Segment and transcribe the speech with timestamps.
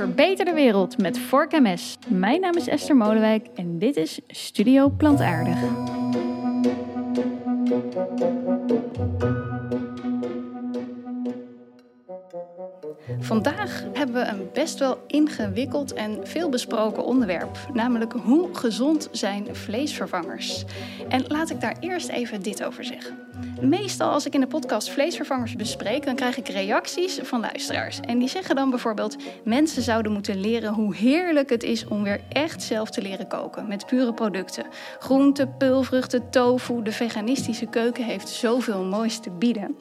[0.00, 1.98] Verbeter de wereld met Vork MS.
[2.08, 5.58] Mijn naam is Esther Molenwijk en dit is Studio Plantaardig.
[13.18, 19.56] Vandaag hebben we een best wel ingewikkeld en veel besproken onderwerp, namelijk hoe gezond zijn
[19.56, 20.64] vleesvervangers.
[21.08, 23.29] En laat ik daar eerst even dit over zeggen.
[23.60, 28.00] Meestal als ik in de podcast vleesvervangers bespreek, dan krijg ik reacties van luisteraars.
[28.00, 32.20] En die zeggen dan bijvoorbeeld: mensen zouden moeten leren hoe heerlijk het is om weer
[32.28, 34.66] echt zelf te leren koken met pure producten.
[34.98, 39.76] Groenten, peulvruchten, tofu, de veganistische keuken heeft zoveel moois te bieden.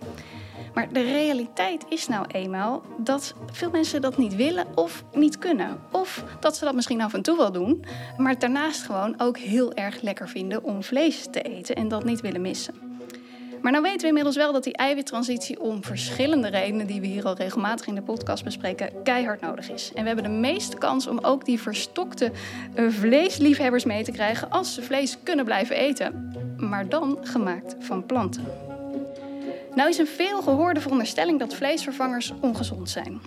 [0.73, 5.79] Maar de realiteit is nou eenmaal dat veel mensen dat niet willen of niet kunnen.
[5.91, 7.85] Of dat ze dat misschien af en toe wel doen,
[8.17, 12.21] maar daarnaast gewoon ook heel erg lekker vinden om vlees te eten en dat niet
[12.21, 12.88] willen missen.
[13.61, 17.25] Maar nou weten we inmiddels wel dat die eiwittransitie om verschillende redenen, die we hier
[17.25, 19.91] al regelmatig in de podcast bespreken, keihard nodig is.
[19.93, 22.31] En we hebben de meeste kans om ook die verstokte
[22.75, 26.33] uh, vleesliefhebbers mee te krijgen als ze vlees kunnen blijven eten.
[26.57, 28.45] Maar dan gemaakt van planten.
[29.75, 33.21] Nou is een veel gehoorde veronderstelling dat vleesvervangers ongezond zijn.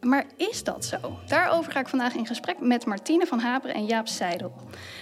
[0.00, 1.18] Maar is dat zo?
[1.26, 4.52] Daarover ga ik vandaag in gesprek met Martine van Haperen en Jaap Seidel.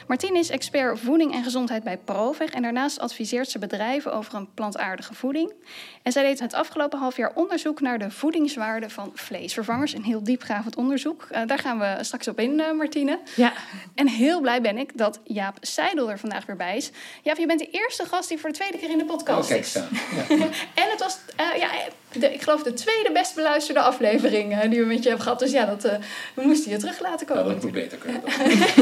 [0.06, 4.54] Martine is expert voeding en gezondheid bij Proveg en daarnaast adviseert ze bedrijven over een
[4.54, 5.52] plantaardige voeding.
[6.02, 9.94] En zij deed het afgelopen half jaar onderzoek naar de voedingswaarde van vleesvervangers.
[9.94, 11.26] Een heel diepgravend onderzoek.
[11.32, 13.18] Uh, daar gaan we straks op in, uh, Martine.
[13.36, 13.52] Ja.
[13.94, 16.90] En heel blij ben ik dat Jaap Seidel er vandaag weer bij is.
[17.22, 19.48] Jaap, je bent de eerste gast die voor de tweede keer in de podcast oh,
[19.48, 19.72] kijk, is.
[19.72, 19.84] Ja.
[20.82, 21.70] en het was, uh, ja,
[22.12, 25.38] de, ik geloof de tweede best beluisterde aflevering die we met je hebben gehad.
[25.38, 25.82] Dus ja, dat,
[26.34, 27.42] we moesten je terug laten komen.
[27.42, 28.22] Nou, dat moet beter kunnen.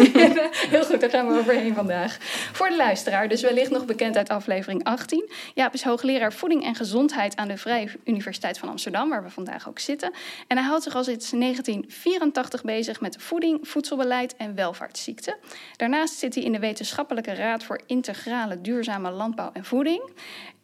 [0.74, 2.16] heel goed, daar gaan we overheen vandaag.
[2.52, 5.30] Voor de luisteraar, dus wellicht nog bekend uit aflevering 18.
[5.54, 9.68] Jaap is hoogleraar voeding en gezondheid aan de Vrije Universiteit van Amsterdam, waar we vandaag
[9.68, 10.12] ook zitten.
[10.46, 15.36] En hij houdt zich al sinds 1984 bezig met voeding, voedselbeleid en welvaartsziekten.
[15.76, 20.10] Daarnaast zit hij in de Wetenschappelijke Raad voor Integrale Duurzame Landbouw en Voeding.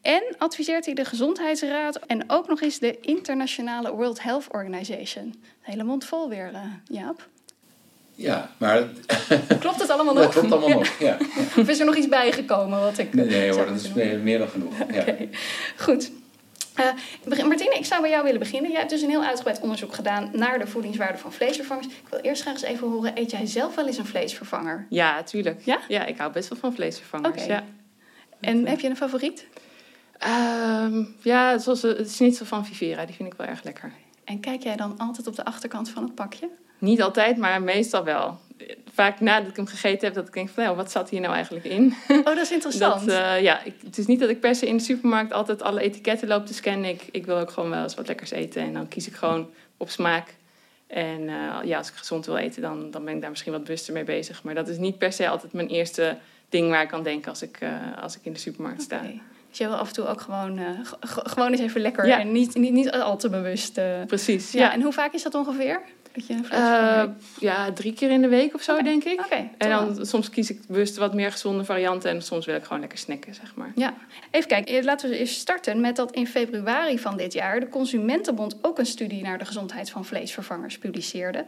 [0.02, 5.42] En adviseert hij de Gezondheidsraad en ook nog eens de Internationale World Health Organization.
[5.60, 7.28] Hele mond vol weer, uh, Jaap.
[8.14, 8.82] Ja, maar...
[9.60, 10.24] Klopt het allemaal nog?
[10.24, 11.16] Dat klopt allemaal nog, ja.
[11.58, 13.14] Of is er nog iets bijgekomen wat ik...
[13.14, 14.78] Nee, nee hoor, dat is meer, meer dan genoeg.
[14.78, 15.00] Ja.
[15.00, 15.28] Okay.
[15.76, 16.10] Goed.
[17.26, 18.70] Uh, Martine, ik zou bij jou willen beginnen.
[18.70, 21.86] Jij hebt dus een heel uitgebreid onderzoek gedaan naar de voedingswaarde van vleesvervangers.
[21.86, 24.86] Ik wil eerst graag eens even horen, eet jij zelf wel eens een vleesvervanger?
[24.88, 25.60] Ja, tuurlijk.
[25.64, 25.78] Ja?
[25.88, 27.46] Ja, ik hou best wel van vleesvervangers, okay.
[27.46, 27.64] ja.
[28.40, 29.46] En heb je een favoriet?
[30.26, 33.92] Uh, ja, zoals het schnitzel van Vivera, die vind ik wel erg lekker.
[34.24, 36.48] En kijk jij dan altijd op de achterkant van het pakje?
[36.78, 38.38] Niet altijd, maar meestal wel.
[38.92, 41.34] Vaak nadat ik hem gegeten heb, dat ik denk van, nou, wat zat hier nou
[41.34, 41.94] eigenlijk in?
[42.08, 43.06] Oh, dat is interessant.
[43.06, 45.62] Dat, uh, ja, ik, het is niet dat ik per se in de supermarkt altijd
[45.62, 46.90] alle etiketten loop te scannen.
[46.90, 49.50] Ik, ik wil ook gewoon wel eens wat lekkers eten en dan kies ik gewoon
[49.76, 50.34] op smaak.
[50.86, 53.64] En uh, ja, als ik gezond wil eten, dan, dan ben ik daar misschien wat
[53.64, 54.42] bewuster mee bezig.
[54.42, 56.16] Maar dat is niet per se altijd mijn eerste
[56.48, 58.96] ding waar ik aan denk als ik, uh, als ik in de supermarkt sta.
[58.96, 59.20] Okay.
[59.52, 60.68] Dus jij wil af en toe ook gewoon, uh,
[61.00, 62.20] gewoon eens even lekker ja.
[62.20, 63.78] en niet, niet, niet al te bewust.
[63.78, 63.84] Uh...
[64.06, 64.60] Precies, ja.
[64.60, 64.72] ja.
[64.72, 65.80] En hoe vaak is dat ongeveer?
[66.12, 67.02] Dat je uh,
[67.40, 68.84] ja, drie keer in de week of zo, okay.
[68.84, 69.20] denk ik.
[69.20, 72.64] Okay, en dan soms kies ik bewust wat meer gezonde varianten en soms wil ik
[72.64, 73.72] gewoon lekker snacken, zeg maar.
[73.74, 73.94] Ja,
[74.30, 74.84] even kijken.
[74.84, 78.86] Laten we eens starten met dat in februari van dit jaar de Consumentenbond ook een
[78.86, 81.44] studie naar de gezondheid van vleesvervangers publiceerde.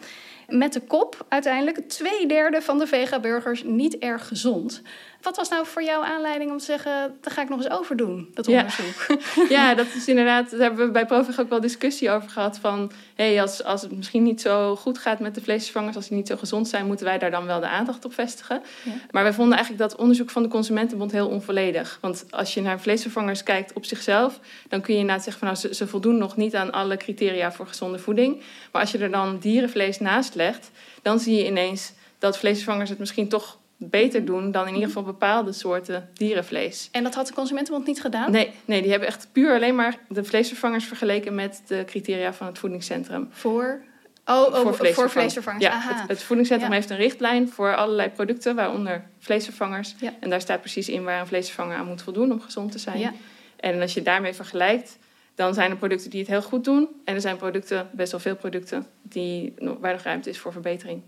[0.48, 4.82] Met de kop uiteindelijk twee derde van de vega-burgers niet erg gezond.
[5.24, 7.96] Wat was nou voor jou aanleiding om te zeggen, daar ga ik nog eens over
[7.96, 9.06] doen, dat onderzoek?
[9.08, 12.58] Ja, ja dat is inderdaad, daar hebben we bij Provig ook wel discussie over gehad.
[12.58, 16.08] Van, hé, hey, als, als het misschien niet zo goed gaat met de vleesvervangers, als
[16.08, 18.62] die niet zo gezond zijn, moeten wij daar dan wel de aandacht op vestigen.
[18.84, 18.92] Ja.
[19.10, 21.98] Maar wij vonden eigenlijk dat onderzoek van de Consumentenbond heel onvolledig.
[22.00, 25.60] Want als je naar vleesvervangers kijkt op zichzelf, dan kun je inderdaad zeggen van, nou,
[25.60, 28.42] ze, ze voldoen nog niet aan alle criteria voor gezonde voeding.
[28.72, 30.70] Maar als je er dan dierenvlees naast legt,
[31.02, 35.02] dan zie je ineens dat vleesvervangers het misschien toch beter doen dan in ieder geval
[35.02, 36.88] bepaalde soorten dierenvlees.
[36.92, 38.30] En dat had de Consumentenbond niet gedaan?
[38.30, 42.46] Nee, nee die hebben echt puur alleen maar de vleesvervangers vergeleken met de criteria van
[42.46, 43.28] het voedingscentrum.
[43.30, 43.82] Voor?
[44.26, 44.94] Oh, oh voor, vleesvervangers.
[44.94, 45.64] Voor vleesvervangers.
[45.64, 46.00] Ja, Aha.
[46.00, 46.76] Het, het voedingscentrum ja.
[46.76, 49.94] heeft een richtlijn voor allerlei producten, waaronder vleesvervangers.
[49.98, 50.12] Ja.
[50.20, 52.98] En daar staat precies in waar een vleesvervanger aan moet voldoen om gezond te zijn.
[52.98, 53.12] Ja.
[53.56, 54.98] En als je daarmee vergelijkt,
[55.34, 56.88] dan zijn er producten die het heel goed doen.
[57.04, 61.02] En er zijn producten, best wel veel producten, die, waar nog ruimte is voor verbetering.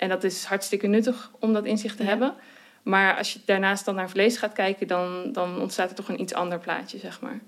[0.00, 2.08] En dat is hartstikke nuttig om dat inzicht te Ja.
[2.08, 2.34] hebben.
[2.82, 6.20] Maar als je daarnaast dan naar vlees gaat kijken, dan, dan ontstaat er toch een
[6.20, 7.40] iets ander plaatje, zeg maar.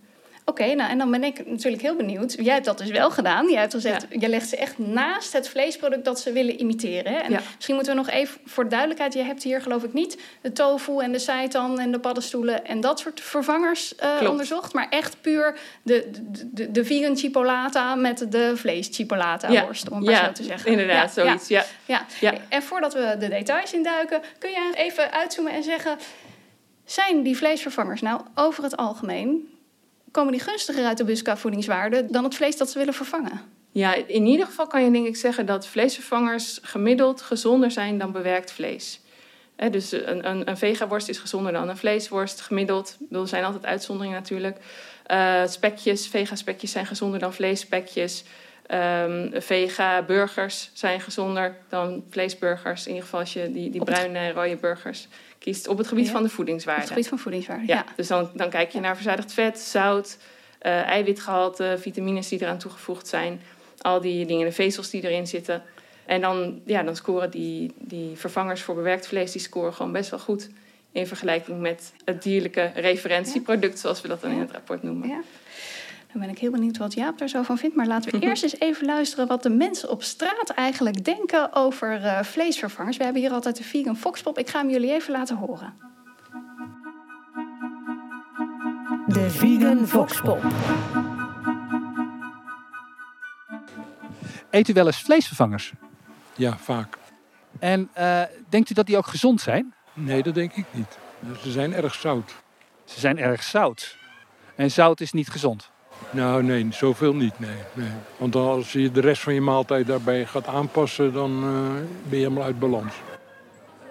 [0.45, 2.33] Oké, nou en dan ben ik natuurlijk heel benieuwd.
[2.41, 3.49] Jij hebt dat dus wel gedaan.
[3.51, 7.13] Jij hebt gezegd, je legt ze echt naast het vleesproduct dat ze willen imiteren.
[7.13, 7.19] Hè?
[7.19, 7.41] En Ja.
[7.55, 9.13] misschien moeten we nog even voor de duidelijkheid.
[9.15, 12.81] Je hebt hier geloof ik niet de tofu en de seitan en de paddenstoelen en
[12.81, 14.73] dat soort vervangers eh, onderzocht.
[14.73, 19.65] Maar echt puur de, de, de, de vegan chipolata met de vlees chipolata Ja.
[19.65, 20.71] worst, om het maar zo te zeggen.
[20.71, 21.49] inderdaad, zoiets.
[21.49, 21.65] Ja.
[21.87, 22.07] Ja.
[22.21, 22.33] Ja.
[22.49, 25.97] En voordat we de details induiken, kun je even uitzoomen en zeggen...
[26.85, 29.47] zijn die vleesvervangers nou over het algemeen...
[30.13, 32.07] komen die gunstiger uit de busca voedingswaarde...
[32.11, 33.41] dan het vlees dat ze willen vervangen?
[33.71, 38.13] Ja, in ieder geval kan je denk ik zeggen dat vleesvervangers gemiddeld gezonder zijn dan
[38.13, 39.01] bewerkt vlees.
[39.71, 42.97] Dus een, een, een vegaworst is gezonder dan een vleesworst, gemiddeld.
[43.11, 44.57] Er zijn altijd uitzonderingen natuurlijk.
[45.07, 48.25] Eh, spekjes, vega-spekjes zijn gezonder dan vleesspekjes.
[48.67, 52.83] Ehm vega-burgers zijn gezonder dan vleesburgers.
[52.83, 55.09] In ieder geval als je die, die bruine en rode burgers
[55.43, 55.69] kiest.
[55.69, 56.13] Op het gebied Ja.
[56.13, 56.81] van de Op voedingswaarde.
[56.81, 57.85] het gebied van voedingswaarde, Ja, ja.
[57.97, 60.19] dus dan, dan kijk je naar verzadigd vet, zout,
[60.59, 63.41] eh, eiwitgehalte, vitamines die eraan toegevoegd zijn.
[63.81, 65.63] Al die dingen, de vezels die erin zitten.
[66.07, 70.11] En dan, ja, dan scoren die, die vervangers voor bewerkt vlees die scoren gewoon best
[70.11, 70.49] wel goed.
[70.93, 75.09] In vergelijking met het dierlijke referentieproduct, zoals we dat dan in het rapport noemen.
[75.09, 75.21] Ja.
[76.13, 77.77] Dan ben ik heel benieuwd wat Jaap daar zo van vindt.
[77.77, 82.05] Maar laten we eerst eens even luisteren wat de mensen op straat eigenlijk denken over
[82.05, 82.97] eh, vleesvervangers.
[82.97, 84.39] We hebben hier altijd de vegan foxpop.
[84.39, 85.75] Ik ga hem jullie even laten horen.
[89.07, 90.43] De Vegan Voxpop.
[94.51, 95.73] Eet u wel eens vleesvervangers?
[96.37, 96.99] Ja, vaak.
[97.59, 99.75] En eh, denkt u dat die ook gezond zijn?
[99.93, 100.99] Nee, dat denk ik niet.
[101.43, 102.35] Ze zijn erg zout.
[102.85, 103.97] Ze zijn erg zout.
[104.55, 105.71] En zout is niet gezond.
[106.11, 107.39] Nou, nee, zoveel niet.
[107.39, 107.89] Nee, nee.
[108.17, 111.49] Want als je de rest van je maaltijd daarbij gaat aanpassen, dan eh,
[112.09, 112.93] ben je helemaal uit balans.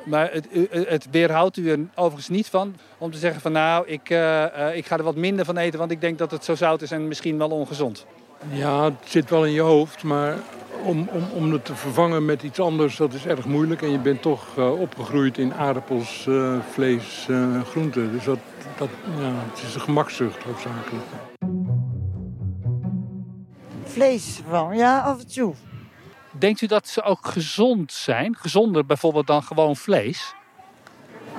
[0.03, 3.87] Maar het, u- het weerhoudt u er overigens niet van om te zeggen van nou,
[3.87, 6.45] ik, eh, eh, ik ga er wat minder van eten, want ik denk dat het
[6.45, 8.05] zo zout is en misschien wel ongezond.
[8.49, 10.35] Ja, het zit wel in je hoofd, maar
[10.83, 13.81] om, om, om het te vervangen met iets anders, dat is erg moeilijk.
[13.81, 18.11] En je bent toch eh, opgegroeid in aardappels, eh, vlees, eh, groenten.
[18.11, 18.39] Dus dat,
[18.77, 21.03] dat, ja, het is een gemakzucht hoofdzakelijk.
[23.91, 25.53] Vlees van, ja, af en toe.
[26.31, 28.35] Denkt u dat ze ook gezond zijn?
[28.35, 30.33] Gezonder bijvoorbeeld dan gewoon vlees?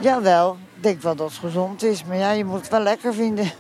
[0.01, 2.05] Jawel, ik denk wel dat het gezond is.
[2.05, 3.51] Maar ja, je moet het wel lekker vinden.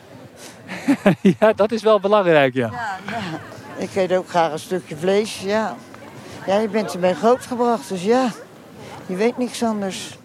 [1.39, 2.71] ja, dat is wel belangrijk, ja.
[2.71, 3.41] Ja, ja.
[3.83, 5.77] Ik eet ook graag een stukje vlees, ja.
[6.47, 8.31] Ja, je bent ermee grootgebracht, dus ja.
[9.06, 10.19] Je weet niks anders.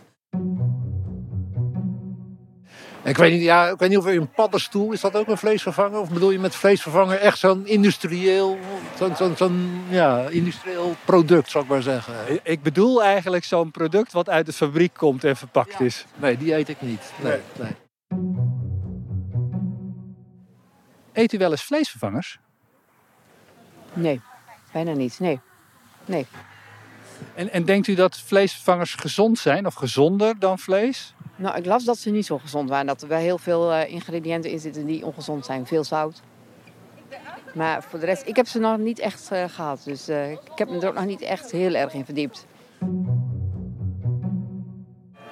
[3.07, 6.00] Ik weet niet, ja, ik weet niet of een paddenstoel, is dat ook een vleesvervanger?
[6.00, 8.57] Of bedoel je met vleesvervanger echt zo'n industrieel,
[8.98, 12.15] zo'n zo'n zo'n, ja, industrieel product, zou ik maar zeggen?
[12.44, 16.06] Ik bedoel eigenlijk zo'n product wat uit de fabriek komt en verpakt is.
[16.15, 17.12] Nee, die eet ik niet.
[17.24, 17.75] Nee, nee.
[21.13, 22.39] Eet u wel eens vleesvervangers?
[23.94, 24.21] Nee,
[24.71, 25.19] bijna niet.
[25.19, 25.39] Nee.
[26.06, 26.27] Nee.
[27.36, 31.14] En, en denkt u dat vleesvervangers gezond zijn of gezonder dan vlees?
[31.36, 32.86] Nou, ik las dat ze niet zo gezond waren.
[32.86, 35.66] Dat er wel heel veel eh, ingrediënten in zitten die ongezond zijn.
[35.66, 36.22] Veel zout.
[37.54, 39.81] Maar voor de rest, ik heb ze nog niet echt eh, gehad.
[39.84, 42.46] Dus eh, ik heb me er ook nog niet echt heel erg in verdiept.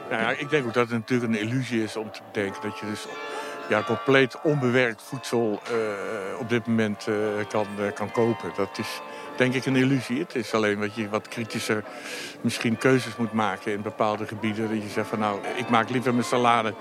[0.10, 2.80] Nou ja, ik denk ook dat het natuurlijk een illusie is om te denken dat
[2.80, 3.06] je dus
[3.70, 7.16] ja, compleet onbewerkt voedsel eh, op dit moment eh,
[7.48, 8.52] kan, kan kopen.
[8.56, 9.02] Dat is
[9.38, 10.20] denk ik een illusie.
[10.20, 11.84] Het is alleen dat je wat kritischer
[12.42, 14.70] misschien keuzes moet maken in bepaalde gebieden.
[14.70, 16.74] Dat je zegt van nou, ik maak liever mijn salade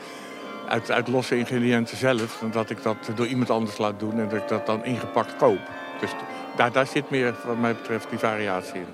[0.69, 2.39] uit, uit losse ingrediënten zelf...
[2.41, 5.37] dan dat ik dat door iemand anders laat doen en dat ik dat dan ingepakt
[5.37, 5.61] koop.
[6.01, 6.11] Dus
[6.57, 8.87] daar, daar zit meer wat mij betreft die variatie in.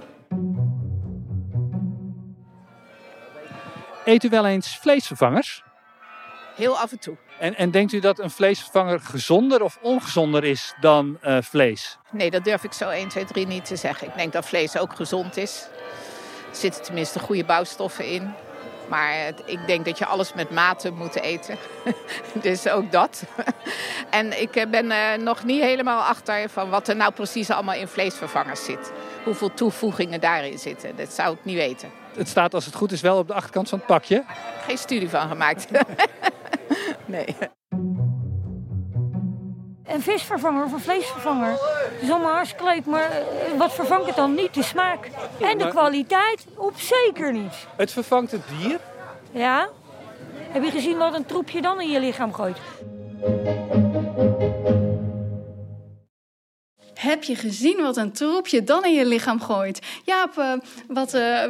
[4.04, 5.62] Eet u wel eens vleesvervangers?
[6.56, 7.16] Heel af en toe.
[7.40, 11.98] En, en denkt u dat een vleesvervanger gezonder of ongezonder is dan eh, vlees?
[12.10, 14.06] Nee, dat durf ik zo 1, 2, 3 niet te zeggen.
[14.06, 15.68] Ik denk dat vlees ook gezond is.
[16.50, 18.32] Er zitten tenminste goede bouwstoffen in.
[18.88, 21.56] Maar ik denk dat je alles met mate moet eten.
[22.42, 23.24] dus ook dat.
[24.10, 27.74] en ik eh, ben eh, nog niet helemaal achter van wat er nou precies allemaal
[27.74, 28.92] in vleesvervangers zit.
[29.24, 30.96] Hoeveel toevoegingen daarin zitten.
[30.96, 31.99] Dat zou ik niet weten.
[32.16, 34.24] Het staat als het goed is wel op de achterkant van het pakje.
[34.66, 35.66] Geen studie van gemaakt.
[37.06, 37.36] nee.
[39.84, 41.50] Een visvervanger of een vleesvervanger.
[41.50, 44.54] Het is allemaal hartstikke leuk, maar eh, wat vervangt het dan niet?
[44.54, 45.10] De smaak.
[45.40, 46.46] En de kwaliteit?
[46.56, 47.66] Op zeker niet.
[47.76, 48.78] Het vervangt het dier.
[49.30, 49.68] Ja?
[50.50, 52.58] Heb je gezien wat een troepje dan in je lichaam gooit?
[57.10, 59.78] Heb je gezien wat een troepje dan in je lichaam gooit?
[60.04, 60.52] Jaap, eh,
[60.88, 61.42] wat, eh,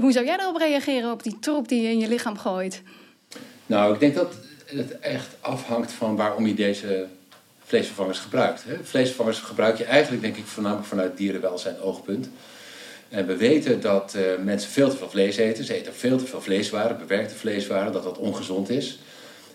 [0.00, 2.82] hoe- zou jij erop reageren op die troep die je in je lichaam gooit?
[3.66, 4.34] Nou, ik denk dat
[4.64, 7.06] het echt afhangt van waarom je deze
[7.64, 8.64] vleesvervangers gebruikt.
[8.66, 8.74] Hè.
[8.84, 12.28] Vleesvervangers gebruik je eigenlijk, denk ik, voornamelijk vanuit dierenwelzijn oogpunt.
[13.08, 15.64] En we weten dat eh, mensen veel te veel vlees eten.
[15.64, 18.98] Ze eten veel te veel vleeswaren, bewerkte vleeswaren, dat dat ongezond is.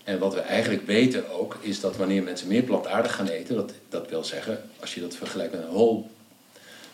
[0.04, 3.72] En wat we eigenlijk weten ook, is dat wanneer mensen meer plantaardig gaan eten, dat,
[3.90, 6.04] dat wil zeggen, als je dat vergelijkt met een whole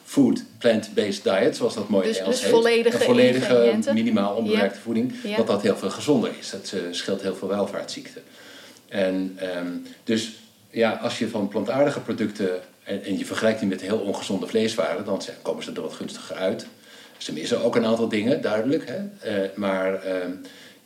[0.04, 2.54] food, plant-based diet, zoals dat mooi Dus- in Engels dus heet.
[2.54, 6.50] volledige een volledige, minimaal onbewerkte voeding, dat dat heel veel gezonder is.
[6.50, 8.22] Dat eh, scheelt heel veel welvaartsziekten.
[8.88, 9.68] En ehm,
[10.04, 10.32] dus
[10.70, 12.50] ja, als je van plantaardige producten
[12.84, 15.94] en, en je vergelijkt die met heel ongezonde vleeswaren, dan zijn, komen ze er wat
[15.94, 16.66] gunstiger uit.
[17.18, 18.84] Ze missen ook een aantal dingen, duidelijk.
[18.88, 19.30] Hè?
[19.32, 20.32] Eh, maar ehm,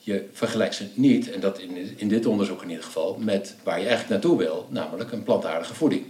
[0.03, 3.79] je vergelijkt ze niet, en dat in, in dit onderzoek in ieder geval, met waar
[3.79, 6.03] je eigenlijk naartoe wil, namelijk een plantaardige voeding.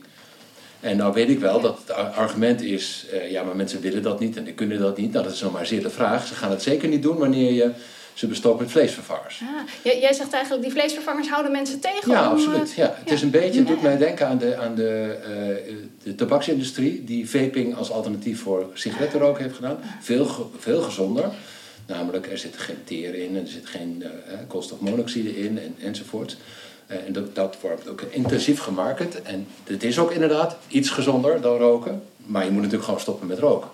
[0.79, 4.01] En nou weet ik wel dat het ar- argument is, eh, ja, maar mensen willen
[4.01, 5.11] dat niet en die kunnen dat niet.
[5.11, 6.27] Nou, dat is nog maar zeer de vraag.
[6.27, 7.71] Ze gaan het zeker niet doen wanneer je
[8.13, 9.41] ze bestookt met vleesvervangers.
[9.41, 12.31] Ah, jij, jij zegt eigenlijk, die vleesvervangers houden mensen tegen Ja, om...
[12.31, 12.69] absoluut.
[12.69, 12.95] eh, Ja.
[12.97, 15.17] Het is een beetje, het doet mij denken aan de, aan de,
[15.67, 19.77] eh, de tabaksindustrie, die vaping als alternatief voor sigarettenroken heeft gedaan.
[20.01, 21.25] Veel, ge- veel gezonder.
[21.91, 26.37] Namelijk, er zit geen teer in, en er zit geen eh, koolstofmonoxide in en, enzovoort.
[26.87, 29.21] Eh, en dat, dat wordt ook intensief gemarket.
[29.21, 32.01] En het is ook inderdaad iets gezonder dan roken.
[32.17, 33.69] Maar je moet natuurlijk gewoon stoppen met roken.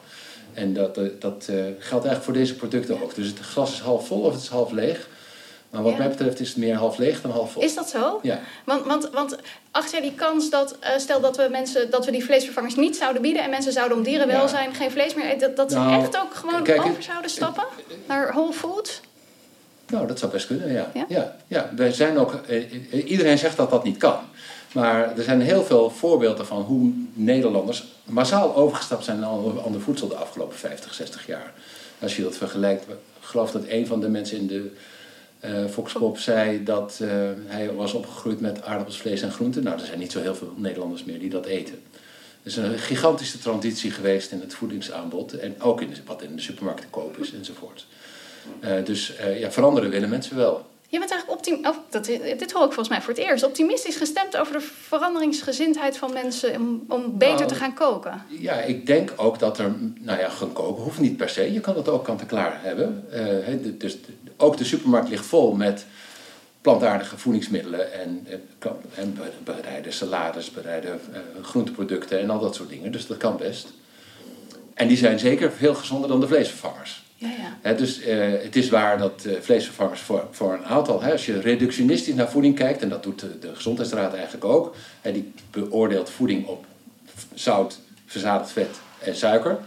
[0.53, 1.43] En dat, eh, dat
[1.79, 3.15] geldt eigenlijk voor deze producten ook.
[3.15, 5.07] Dus het glas is half vol of het is half leeg.
[5.69, 5.97] Maar wat Ja.
[5.97, 7.61] mij betreft is het meer half leeg dan half vol.
[7.63, 8.19] Is dat zo?
[8.21, 8.39] Ja.
[8.65, 9.35] Want, want, want
[9.71, 13.21] achter die kans dat, eh, stel dat we, mensen, dat we die vleesvervangers niet zouden
[13.21, 16.17] bieden en mensen zouden om dierenwelzijn geen vlees meer eten, dat, dat ze Nou, echt
[16.17, 17.63] ook gewoon kijk, over zouden stappen
[18.07, 19.01] naar Whole Foods?
[19.87, 20.91] Nou, dat zou best kunnen, ja.
[20.93, 21.05] Ja?
[21.07, 21.35] ja?
[21.47, 22.57] Ja, wij zijn ook, eh,
[22.91, 24.17] eh, iedereen zegt dat dat niet kan.
[24.73, 29.81] Maar er zijn heel veel voorbeelden van hoe Nederlanders massaal overgestapt zijn naar ander, ander
[29.81, 31.53] voedsel de afgelopen 50, 60 jaar.
[31.99, 34.71] Als je dat vergelijkt, ik geloof dat een van de mensen in de
[35.39, 37.09] eh Foxpop zei dat eh,
[37.45, 39.63] hij was opgegroeid met aardappels, vlees en groenten.
[39.63, 41.73] Nou, er zijn niet zo heel veel Nederlanders meer die dat eten.
[42.43, 46.41] Er is een gigantische transitie geweest in het voedingsaanbod en ook in wat in de
[46.41, 47.85] supermarkt te koop is enzovoort.
[48.59, 50.65] Eh, dus ja, veranderen willen mensen wel.
[50.89, 53.43] Je bent eigenlijk optim oh, dat, dit hoor ik volgens mij voor het eerst.
[53.43, 58.21] Optimistisch gestemd over de veranderingsgezindheid van mensen om, om beter Nou, te gaan koken.
[58.27, 61.53] Ja, ik denk ook dat er, nou ja, gaan koken hoeft niet per se.
[61.53, 63.05] Je kan dat ook kant-en-klaar hebben.
[63.09, 63.97] De- dus
[64.37, 65.85] ook de supermarkt ligt vol met
[66.61, 72.55] plantaardige voedingsmiddelen en, en, kan- en be- bereide salades, bereide eh, groenteproducten en al dat
[72.55, 72.91] soort dingen.
[72.91, 73.67] Dus dat kan best.
[74.73, 77.03] En die zijn zeker veel gezonder dan de vleesvervangers.
[77.15, 77.29] Ja,
[77.63, 77.73] ja.
[77.73, 81.39] Dus eh, het is waar dat eh, vleesvervangers voor, voor een aantal, hè, als je
[81.39, 86.09] reductionistisch naar voeding kijkt, en dat doet de, de Gezondheidsraad eigenlijk ook, hè, die beoordeelt
[86.09, 86.65] voeding op
[87.33, 89.57] zout, verzadigd vet en suiker.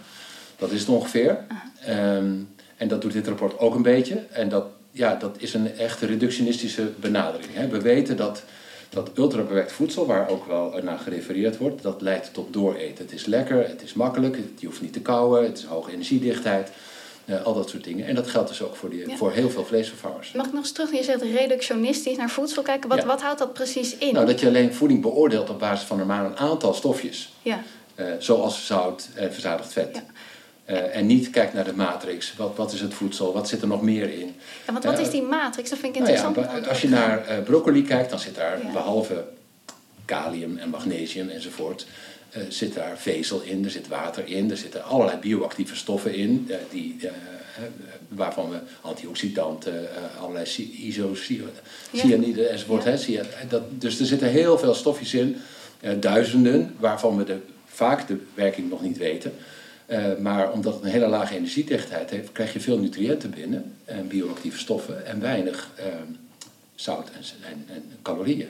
[0.59, 1.39] Dat is het ongeveer.
[1.85, 2.33] Ehm,
[2.81, 4.23] en dat doet dit rapport ook een beetje.
[4.31, 7.51] En dat, ja, dat is een echt reductionistische benadering.
[7.55, 7.69] Hè.
[7.69, 8.43] We weten dat
[8.89, 13.05] dat ultrabewerkt voedsel, waar ook wel naar gerefereerd wordt, dat leidt tot dooreten.
[13.05, 15.93] Het is lekker, het is makkelijk, het- je hoeft niet te kauwen, het is hoge
[15.93, 16.71] energiedichtheid.
[17.25, 18.07] eh, al dat soort dingen.
[18.07, 19.17] En dat geldt dus ook voor, die, Ja.
[19.17, 20.33] voor heel veel vleesvervangers.
[20.33, 20.93] Mag ik nog eens terug?
[20.93, 22.89] Je zegt reductionistisch naar voedsel kijken.
[22.89, 23.07] Wat, Ja.
[23.07, 24.13] wat houdt dat precies in?
[24.15, 27.33] Nou, dat je alleen voeding beoordeelt op basis van er maar een aantal stofjes.
[27.43, 27.63] Ja.
[27.95, 30.03] Eh, zoals zout en verzadigd vet.
[30.71, 32.35] Eh, en niet kijkt naar de matrix.
[32.37, 33.33] Wat, wat is het voedsel?
[33.33, 34.35] Wat zit er nog meer in?
[34.67, 35.71] Ja, want wat Eh, is die matrix?
[35.71, 36.63] Dat vind ik Nou ja, interessant.
[36.65, 38.73] te als je naar eh, broccoli kijkt, dan zit daar Ja.
[38.73, 39.25] behalve
[40.05, 41.87] kalium en magnesium enzovoort,
[42.49, 46.97] zit daar vezel in, er zit water in, er zitten allerlei bioactieve stoffen in, die,
[48.09, 49.89] waarvan we antioxidanten,
[50.21, 52.85] allerlei ci- isocyanide enzovoort.
[52.85, 52.97] Hè,
[53.49, 55.37] dat, dus er zitten heel veel stofjes in,
[56.01, 57.37] duizenden, waarvan we de,
[57.67, 59.33] vaak de werking nog niet weten.
[59.91, 64.09] Eh, maar omdat het een hele lage energiedichtheid heeft, krijg je veel nutriënten binnen, en
[64.09, 65.85] bioactieve stoffen, en weinig eh,
[66.75, 68.49] zout en, en, en calorieën.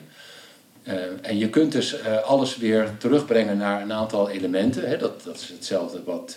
[0.83, 4.89] Eh, en je kunt dus eh, alles weer terugbrengen naar een aantal elementen.
[4.89, 4.97] Hè.
[4.97, 6.37] Dat, dat is hetzelfde wat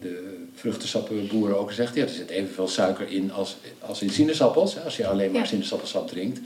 [0.00, 1.94] de vruchtensappenboeren ook zegt.
[1.94, 4.74] Ja, er zit evenveel suiker in als, als in sinaasappels.
[4.74, 5.46] Hè, als je alleen maar Ja.
[5.46, 6.40] sinaasappelsap drinkt.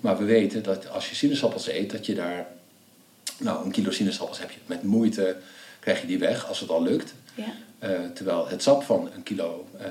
[0.00, 2.46] Maar we weten dat als je sinaasappels eet, dat je daar...
[3.38, 5.36] Nou, een kilo sinaasappels heb je met moeite,
[5.80, 7.14] krijg je die weg als het al lukt.
[7.34, 7.44] Ja.
[7.78, 9.86] Eh, terwijl het sap van een kilo eh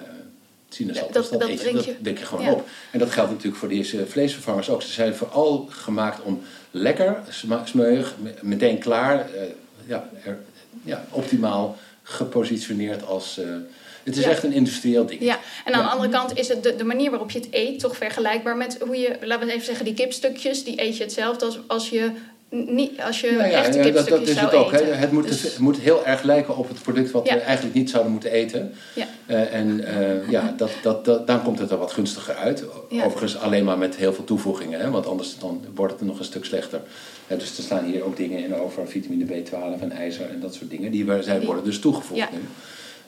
[0.70, 2.25] sinaasappels, Dat- dat, dat eet je, dat je.
[2.25, 2.51] gewoon Ja.
[2.51, 2.67] op.
[2.91, 4.82] En dat geldt natuurlijk voor deze vleesvervangers ook.
[4.82, 6.41] Ze zijn vooral gemaakt om
[6.72, 7.22] lekker,
[7.63, 9.41] smeuig, me- meteen klaar, eh,
[9.86, 10.38] ja, er,
[10.84, 13.39] ja, optimaal gepositioneerd als...
[14.03, 14.29] het is Ja.
[14.29, 15.22] echt een industrieel ding.
[15.22, 15.86] Ja, en aan Ja.
[15.88, 18.77] de andere kant is het de, de manier waarop je het eet toch vergelijkbaar met
[18.86, 22.12] hoe je, laten we even zeggen, die kipstukjes, die eet je hetzelfde als als je
[22.50, 23.62] Niet, als je Ja, ja,
[23.92, 24.72] dat, is het ook.
[24.72, 24.84] hè.
[24.84, 27.34] Het, moet, Dus- het moet heel erg lijken op het product wat Ja.
[27.34, 28.74] we eigenlijk niet zouden moeten eten.
[28.96, 29.06] Ja.
[29.25, 32.63] Eh, en eh, ja, dat, dat, dat, dan komt het er wat gunstiger uit.
[33.04, 36.25] Overigens alleen maar met heel veel toevoegingen, hè, want anders dan wordt het nog een
[36.25, 36.82] stuk slechter.
[37.27, 40.54] Hè, dus er staan hier ook dingen in over vitamine B12 en ijzer en dat
[40.54, 40.92] soort dingen.
[40.92, 42.30] Die zijn, worden dus toegevoegd Ja.
[42.32, 42.39] nu.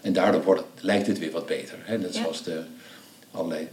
[0.02, 1.78] En daardoor wordt lijkt het weer wat beter.
[1.82, 1.98] Hè.
[1.98, 2.60] Net zoals de
[3.32, 3.68] allerlei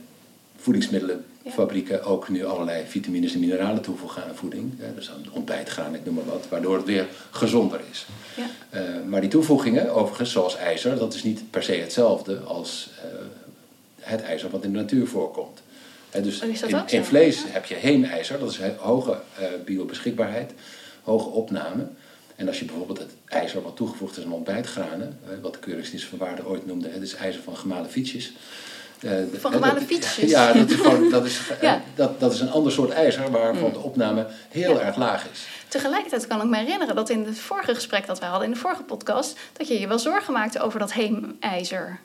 [0.56, 4.72] voedingsmiddelenfabrieken ook nu allerlei vitamines en mineralen toevoegen aan voeding.
[4.94, 8.06] Dus aan ontbijtgraan, ik noem maar wat, waardoor het weer gezonder is.
[8.36, 8.46] Ja.
[8.70, 13.08] Eh, maar die toevoegingen, overigens, zoals ijzer, dat is niet per se hetzelfde als eh,
[14.00, 15.60] het ijzer wat in de natuur voorkomt.
[16.10, 20.52] Hè, dus Oh, in, in vlees heb je heemijzer, dat is hoge eh, biobeschikbaarheid,
[21.02, 21.86] hoge opname.
[22.36, 26.18] En als je bijvoorbeeld het ijzer wat toegevoegd is aan ontbijtgranen, wat de keuringsdienst van
[26.18, 28.32] waarde ooit noemde, het is ijzer van gemalen fietsjes.
[29.06, 30.30] Eh, Van dat- fietsjes?
[30.30, 31.82] Ja, dat is, gewoon, dat, is, eh, Ja.
[31.94, 34.80] dat, dat is een ander soort ijzer waarvan de opname heel Ja.
[34.80, 35.46] erg laag is.
[35.68, 38.60] Tegelijkertijd kan ik me herinneren dat in het vorige gesprek dat wij hadden, in de
[38.60, 41.98] vorige podcast, dat je je wel zorgen maakte over dat heemijzer.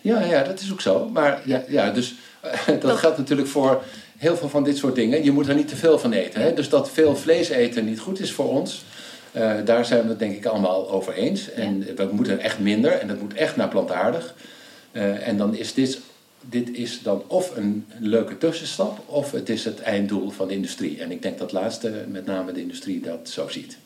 [0.00, 1.08] Ja, ja, dat is ook zo.
[1.08, 3.82] Maar ja, ja dus eh, dat, Dat- geldt natuurlijk voor
[4.16, 5.24] heel veel van dit soort dingen.
[5.24, 6.40] Je moet er niet te veel van eten.
[6.40, 6.54] Hè?
[6.54, 8.84] Dus dat veel vlees eten niet goed is voor ons.
[9.64, 11.50] daar zijn we het denk ik allemaal over eens.
[11.52, 14.34] En we moeten echt minder en dat moet echt naar plantaardig.
[15.22, 15.98] En dan is dit,
[16.40, 21.00] dit is dan of een leuke tussenstap of het is het einddoel van de industrie.
[21.02, 23.76] En ik denk dat laatste, met name de industrie, dat zo ziet.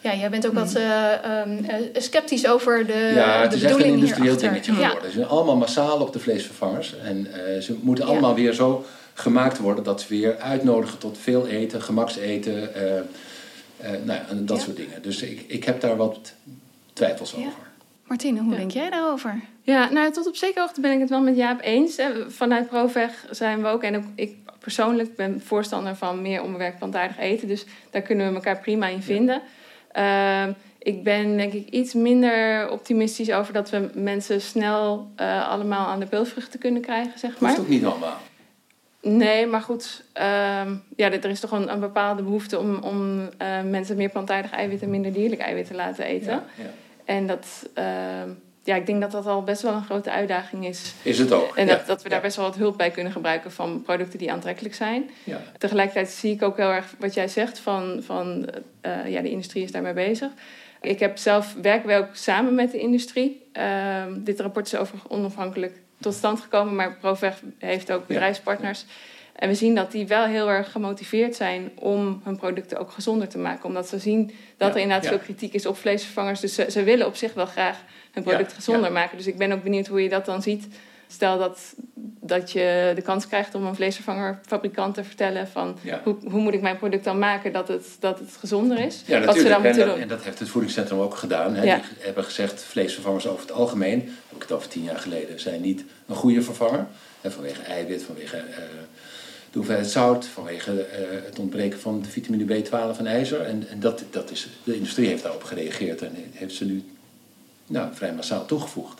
[0.00, 3.62] Ja, jij bent ook wat eh, ehm, eh, sceptisch over de, ja, het de is
[3.62, 4.48] echt een industrieel hierachter.
[4.48, 4.86] dingetje Ja.
[4.86, 5.10] geworden.
[5.10, 6.96] Ze zijn allemaal massaal op de vleesvervangers.
[6.96, 8.10] En eh, ze moeten Ja.
[8.10, 13.04] allemaal weer zo gemaakt worden dat ze weer uitnodigen tot veel eten, gemakseten, eh, eh,
[13.80, 14.62] nou ja, en dat Ja.
[14.64, 15.02] soort dingen.
[15.02, 16.32] Dus ik, ik heb daar wat
[16.92, 17.36] twijfels Ja.
[17.38, 17.52] over.
[18.06, 18.56] Martine, hoe Ja.
[18.58, 19.40] denk jij daarover?
[19.64, 21.96] Ja, nou tot op zekere hoogte ben ik het wel met Jaap eens.
[21.96, 26.78] Eh, Vanuit ProVeg zijn we ook, en ook ik persoonlijk ben voorstander van meer onbewerkt
[26.78, 27.48] plantaardig eten.
[27.48, 29.42] Dus daar kunnen we elkaar prima in vinden.
[29.92, 35.86] Ehm, ik ben denk ik iets minder optimistisch over dat we mensen snel eh, allemaal
[35.86, 37.50] aan de peulvruchten kunnen krijgen, zeg maar.
[37.50, 38.18] Hoeft ook niet allemaal.
[39.00, 43.62] Nee, maar goed, ehm, ja, er is toch een, een bepaalde behoefte om, om eh,
[43.62, 46.32] mensen meer plantaardig eiwit en minder dierlijk eiwit te laten eten.
[46.32, 46.70] Ja, ja.
[47.04, 48.30] En dat, ehm,
[48.64, 50.94] ja, ik denk dat dat al best wel een grote uitdaging is.
[51.02, 51.56] Is het ook.
[51.56, 51.82] En ja.
[51.86, 55.10] dat, we daar best wel wat hulp bij kunnen gebruiken van producten die aantrekkelijk zijn.
[55.24, 55.40] Ja.
[55.58, 58.48] Tegelijkertijd zie ik ook heel erg wat jij zegt van, van
[58.80, 60.30] eh, ja, de industrie is daarmee bezig.
[60.80, 63.46] Ik heb zelf werken we ook samen met de industrie.
[63.52, 68.84] Ehm, dit rapport is overigens onafhankelijk tot stand gekomen, maar ProVeg heeft ook bedrijfspartners.
[69.34, 73.28] En we zien dat die wel heel erg gemotiveerd zijn om hun producten ook gezonder
[73.28, 73.64] te maken.
[73.64, 76.40] Omdat ze zien dat er inderdaad veel kritiek is op vleesvervangers.
[76.40, 77.82] Dus ze, ze willen op zich wel graag
[78.14, 78.92] hun product Ja, gezonder ja.
[78.92, 79.16] maken.
[79.16, 80.66] Dus ik ben ook benieuwd hoe je dat dan ziet.
[81.06, 81.74] Stel dat,
[82.20, 86.00] dat je de kans krijgt om een vleesvervangerfabrikant te vertellen van Ja.
[86.04, 89.02] hoe, hoe moet ik mijn product dan maken dat het, dat het gezonder is.
[89.06, 89.52] Ja, wat ze dan natuurlijk.
[89.52, 90.02] En moeten dat, doen.
[90.02, 91.54] en dat heeft het voedingscentrum ook gedaan.
[91.54, 91.62] Hè.
[91.62, 91.74] Ja.
[91.76, 95.60] Die hebben gezegd, vleesvervangers over het algemeen, heb ik het over tien jaar geleden, zijn
[95.60, 96.86] niet een goede vervanger.
[97.20, 98.56] Hè, vanwege eiwit, vanwege eh,
[99.50, 103.40] de hoeveelheid zout, vanwege eh, het ontbreken van de vitamine B12 en ijzer.
[103.40, 106.84] En, en dat, dat is, de industrie heeft daarop gereageerd en heeft ze nu
[107.66, 108.98] nou, vrij massaal toegevoegd.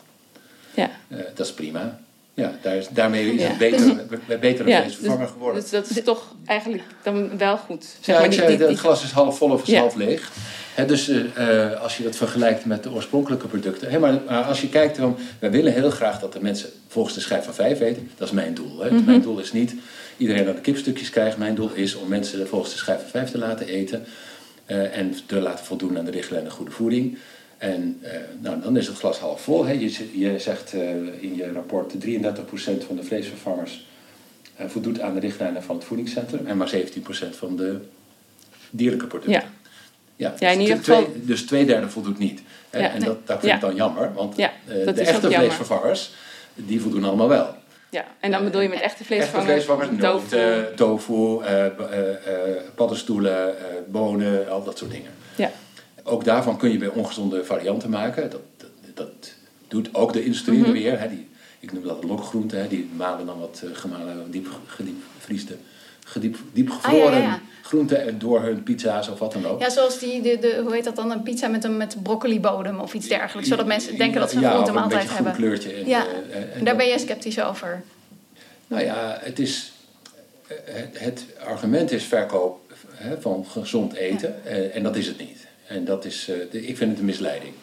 [0.75, 0.89] Ja.
[1.07, 1.99] Eh, dat is prima.
[2.33, 3.47] Ja, daar is, daarmee is Ja.
[3.47, 3.95] het beter,
[4.27, 5.61] bij betere Ja, vleesvervanger dus, geworden.
[5.61, 7.83] Dus dat is toch eigenlijk dan wel goed.
[8.01, 9.79] Zeg Ja, maar, die- die- die- het glas is half vol of is Ja.
[9.79, 10.31] half leeg.
[10.87, 13.99] Dus eh, eh, als je dat vergelijkt met de oorspronkelijke producten.
[13.99, 17.21] Maar, maar als je kijkt, dan, wij willen heel graag dat de mensen volgens de
[17.21, 18.09] schijf van vijf eten.
[18.17, 18.83] Dat is mijn doel.
[18.85, 19.03] Mhm.
[19.05, 19.75] Mijn doel is niet
[20.17, 21.37] iedereen aan de kipstukjes krijgt.
[21.37, 24.05] Mijn doel is om mensen volgens de schijf van vijf te laten eten.
[24.65, 27.17] en te laten voldoen aan de richtlijnen goede voeding.
[27.57, 29.65] En eh, nou, dan is het glas half vol.
[29.65, 29.71] Hè.
[29.73, 30.89] Je, je zegt eh,
[31.23, 31.97] in je rapport 33%
[32.87, 33.85] van de vleesvervangers
[34.55, 36.45] eh, voldoet aan de richtlijnen van het voedingscentrum.
[36.47, 36.79] En maar 17%
[37.37, 37.77] van de
[38.69, 39.33] dierlijke producten.
[39.33, 39.43] Ja.
[40.15, 42.41] Ja, Ja, in dus ieder twee- geval- dus twee derde voldoet niet.
[42.69, 43.07] Hè, Ja, en nee.
[43.07, 43.67] dat, dat vind ik Ja.
[43.67, 46.11] dan jammer, want eh, de echte vleesvervangers,
[46.53, 47.55] die voldoen allemaal wel.
[47.89, 48.05] ja.
[48.19, 50.75] En dan bedoel je met echte Echte vleesvervangers, vleesvervangers, tofu.
[50.75, 55.11] tofu, eh, eh, eh, paddenstoelen, eh, bonen, al dat soort dingen.
[55.35, 55.51] Ja.
[56.07, 58.29] Ook daarvan kun je weer ongezonde varianten maken.
[58.29, 59.33] Dat, dat, dat
[59.67, 60.71] doet ook de industrie Mhm.
[60.71, 60.99] weer.
[60.99, 61.09] Hè.
[61.09, 61.27] Die,
[61.59, 62.59] ik noem dat lokgroenten.
[62.61, 62.67] Hè.
[62.67, 64.47] Die malen dan wat eh, gemalen, diep,
[66.03, 69.59] gediep, diepgevroren Ah, ja, groenten door hun pizza's of wat dan ook.
[69.61, 72.79] Ja, zoals die, de, de, hoe heet dat dan, een pizza met een met broccolibodem
[72.79, 73.49] of iets dergelijks.
[73.49, 75.33] Zodat mensen denken dat ze een ja, groente een maaltijd hebben.
[75.33, 75.71] kleurtje.
[75.73, 77.83] En, Ja, eh, en en daar ben je sceptisch over.
[78.67, 79.71] Nou ja, het, is,
[80.47, 84.45] eh, het, het argument is verkoop hè, van gezond eten.
[84.45, 85.44] eh, en dat is het niet.
[85.67, 87.53] En dat is, eh, de- ik vind het een misleiding.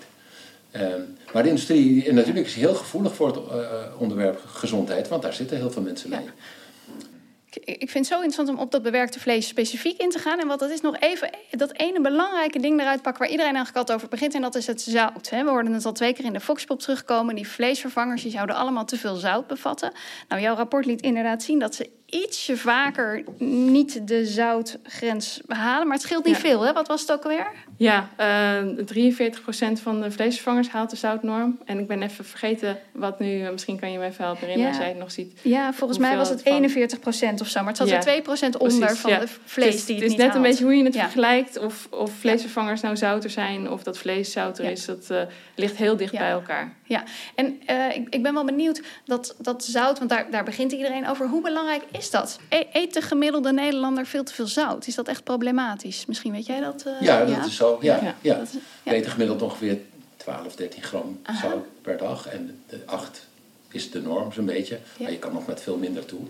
[0.70, 1.00] Ehm,
[1.32, 5.32] maar de industrie, en natuurlijk is heel gevoelig voor het eh, onderwerp gezondheid, want daar
[5.32, 6.20] zitten heel veel mensen mee.
[7.54, 10.40] Ik, ik vind het zo interessant om op dat bewerkte vlees specifiek in te gaan.
[10.40, 13.76] En wat dat is nog even dat ene belangrijke ding eruit pakken waar iedereen eigenlijk
[13.76, 14.34] altijd over begint.
[14.34, 15.30] En dat is het zout.
[15.30, 15.44] Hè.
[15.44, 17.34] We hoorden het al twee keer in de Foxpop terugkomen.
[17.34, 19.92] Die vleesvervangers die zouden allemaal te veel zout bevatten.
[20.28, 25.86] Nou, jouw rapport liet inderdaad zien dat ze ietsje vaker niet de zoutgrens behalen.
[25.86, 26.40] Maar het scheelt niet Ja.
[26.40, 26.72] veel, hè?
[26.72, 27.46] Wat was het ook alweer?
[27.76, 31.58] Ja, eh 43% van de vleesvervangers haalt de zoutnorm.
[31.64, 34.70] En ik ben even vergeten wat nu, eh, misschien kan je me even helpen herinneren
[34.72, 34.76] Ja.
[34.76, 35.38] als jij het nog ziet.
[35.42, 37.58] Ja, volgens mij was het van- 41% of zo.
[37.58, 40.04] Maar het zat Ja, er 2% onder Precies, van de vlees Het is, die het
[40.04, 41.58] het is niet net een beetje hoe je het vergelijkt.
[41.58, 44.84] Of, of vleesvervangers nou zouter zijn of dat vlees zouter is.
[44.84, 45.22] Dat eh,
[45.56, 46.72] ligt heel dicht bij elkaar.
[46.84, 47.02] Ja,
[47.34, 51.08] en eh, ik, ik ben wel benieuwd dat, dat zout, want daar, daar begint iedereen
[51.08, 51.26] over.
[51.28, 52.38] Hoe belangrijk is dat?
[52.48, 54.86] E- eet de gemiddelde Nederlander veel te veel zout?
[54.86, 56.06] Is dat echt problematisch?
[56.06, 56.82] Misschien weet jij dat?
[56.86, 57.78] eh, Ja, dat is zo.
[57.80, 58.34] Ja, Ja, ja.
[58.34, 59.78] dat is- We eten gemiddeld ongeveer
[60.16, 61.48] 12, 13 gram Aha.
[61.48, 62.26] zout per dag.
[62.28, 63.26] En de 8
[63.68, 64.74] is de norm zo'n beetje.
[64.74, 65.02] Ja.
[65.02, 66.20] Maar je kan nog met veel minder toe.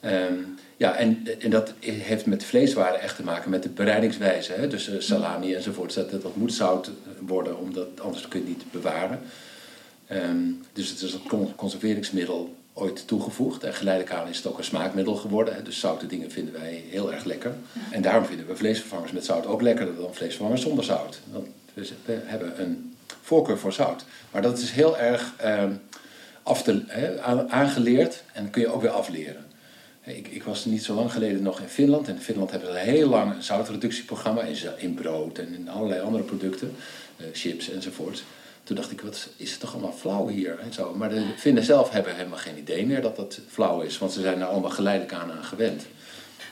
[0.00, 0.34] Ehm,
[0.76, 4.52] ja, en, en dat heeft met vleeswaren echt te maken met de bereidingswijze.
[4.52, 4.68] Hè?
[4.68, 5.94] Dus eh, salami enzovoort.
[5.94, 9.20] Dat, dat moet zout worden, omdat anders kun je het niet bewaren.
[10.06, 10.38] Ehm,
[10.72, 13.64] dus het is een con- conserveringsmiddel ooit toegevoegd.
[13.64, 15.64] En geleidelijk aan is het ook een smaakmiddel geworden.
[15.64, 17.54] Dus zoute dingen vinden wij heel erg lekker.
[17.90, 21.20] En daarom vinden we vleesvervangers met zout ook lekkerder dan vleesvervangers zonder zout.
[21.74, 24.04] We, hebben een voorkeur voor zout.
[24.30, 25.72] Maar dat is heel erg ehm,
[26.42, 26.84] af te,
[27.48, 29.44] aangeleerd en kun je ook weer afleren.
[30.04, 32.08] Ik, ik was niet zo lang geleden nog in Finland.
[32.08, 36.00] En in Finland hebben ze heel lang een zoutreductieprogramma in, in brood en in allerlei
[36.00, 36.76] andere producten,
[37.16, 38.22] eh, chips enzovoort.
[38.70, 40.94] Toen dacht ik, wat is het toch allemaal flauw hier en zo.
[40.94, 44.20] Maar de Finnen zelf hebben helemaal geen idee meer dat dat flauw is, want ze
[44.20, 45.86] zijn er allemaal geleidelijk aan aan gewend.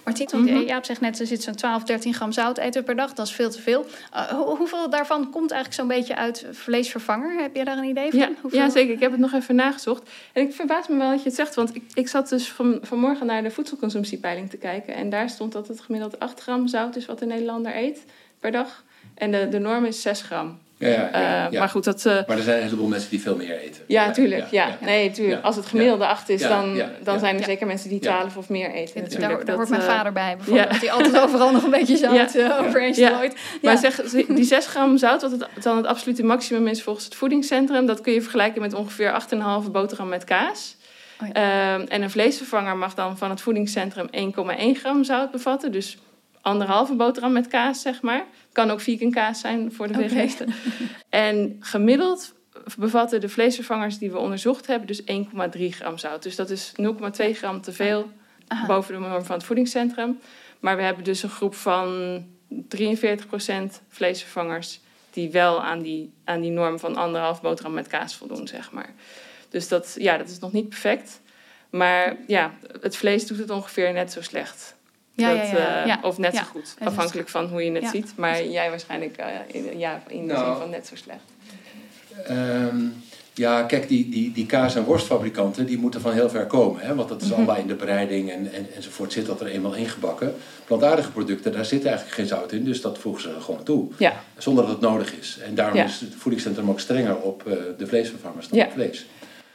[0.04, 2.96] Martien, want eh, Jaap zegt net, er zit zo'n 12, 13 gram zout eten per
[2.96, 3.12] dag.
[3.14, 3.86] Dat is veel te veel.
[4.12, 7.40] Eh, hoe- hoeveel daarvan komt eigenlijk zo'n beetje uit vleesvervanger?
[7.42, 8.18] Heb je daar een idee van?
[8.18, 8.60] Ja, Hoeveel?
[8.60, 8.94] ja, zeker.
[8.94, 10.10] Ik heb het nog even nagezocht.
[10.32, 11.54] En ik verbaas me wel dat je het zegt.
[11.54, 14.94] Want ik, ik zat dus van, vanmorgen naar de voedselconsumptiepeiling te kijken.
[14.94, 18.04] En daar stond dat het gemiddeld 8 gram zout is wat de Nederlander eet
[18.40, 18.84] per dag.
[19.14, 20.58] En de, de norm is 6 gram.
[20.78, 21.58] Ja, ja, ja, Eh, ja.
[21.58, 22.06] Maar goed, dat...
[22.06, 23.82] eh, Maar er zijn een heleboel mensen die veel meer eten.
[23.86, 24.46] ja, tuurlijk.
[24.50, 25.40] Ja, Nee, tuurlijk.
[25.40, 25.46] Ja.
[25.46, 27.18] Als het gemiddelde 8 is, Ja, dan, dan ja.
[27.18, 27.46] zijn er Ja.
[27.46, 29.00] zeker mensen die 12 of meer eten.
[29.20, 30.72] Daar, daar Dat, hoort mijn eh, vader bij, bijvoorbeeld.
[30.72, 30.78] ja.
[30.78, 32.50] Die altijd overal nog een beetje zout Ja.
[32.58, 33.08] eh, overheen Ja.
[33.08, 33.36] strooit.
[33.62, 37.14] Maar zeg, die 6 gram zout, wat het, dan het absolute maximum is volgens het
[37.14, 39.10] voedingscentrum, dat kun je vergelijken met ongeveer
[39.64, 40.76] 8,5 boterham met kaas.
[41.22, 45.72] Oh Ehm, en een vleesvervanger mag dan van het voedingscentrum 1,1 gram zout bevatten.
[45.72, 45.96] Dus
[46.40, 48.24] anderhalve boterham met kaas, zeg maar.
[48.52, 50.54] Kan ook vegan kaas zijn voor de veganisten.
[51.08, 52.34] En gemiddeld
[52.78, 55.06] bevatten de vleesvervangers die we onderzocht hebben dus 1,3
[55.68, 56.22] gram zout.
[56.22, 58.10] Dus dat is 0,2 gram te veel
[58.46, 58.66] Aha.
[58.66, 60.18] boven de norm van het voedingscentrum.
[60.60, 62.54] Maar we hebben dus een groep van 43%
[63.88, 68.72] vleesvervangers die wel aan die, aan die norm van anderhalf boterham met kaas voldoen, zeg
[68.72, 68.94] maar.
[69.48, 71.20] Dus dat, ja, dat is nog niet perfect.
[71.70, 74.76] Maar ja, het vlees doet het ongeveer net zo slecht.
[75.18, 75.80] Ja, Dat, ja, ja.
[75.80, 75.98] eh, Ja.
[76.02, 76.38] Of net Ja.
[76.38, 77.90] zo goed, afhankelijk van hoe je het Ja.
[77.90, 78.12] ziet.
[78.16, 80.46] Maar jij waarschijnlijk eh, in, ja, in de Nou.
[80.46, 81.20] zin van net zo slecht.
[82.26, 82.76] Ehm,
[83.34, 86.80] ja, kijk, die, die, die kaas- en worstfabrikanten die moeten van heel ver komen.
[86.80, 86.94] Hè?
[86.94, 87.36] Want dat is Mhm.
[87.36, 90.34] allemaal in de bereiding en, en, enzovoort zit dat er eenmaal ingebakken.
[90.64, 92.64] Plantaardige producten, daar zit eigenlijk geen zout in.
[92.64, 93.88] Dus dat voegen ze gewoon toe.
[93.98, 94.22] Ja.
[94.36, 95.38] Zonder dat het nodig is.
[95.44, 95.84] En daarom Ja.
[95.84, 98.64] is het voedingscentrum ook strenger op eh, de vleesvervangers dan Ja.
[98.64, 99.06] op vlees.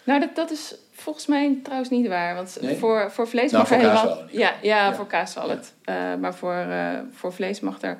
[0.03, 2.35] Nou, dat, dat is volgens mij trouwens niet waar.
[2.35, 2.77] Want Nee?
[2.77, 4.23] voor, voor vlees Nou, mag er voor helemaal...
[4.31, 5.73] ja, ja, voor kaas zal het.
[5.83, 7.97] Eh, maar voor, eh, voor vlees mag er,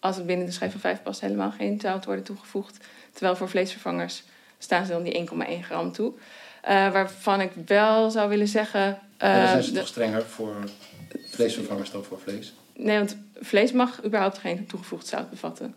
[0.00, 2.76] als het binnen de schijf van 5 past, helemaal geen zout worden toegevoegd.
[3.12, 4.22] Terwijl voor vleesvervangers
[4.58, 6.12] staan ze dan die 1,1 gram toe.
[6.62, 8.98] Eh, waarvan ik wel zou willen zeggen...
[9.16, 10.54] en dan zijn ze de- toch strenger voor
[11.30, 12.52] vleesvervangers dan voor vlees?
[12.76, 15.74] nee, want vlees mag überhaupt geen toegevoegd zout bevatten.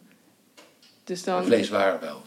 [1.03, 1.43] Dus dan...
[1.45, 2.21] Vleeswaren wel.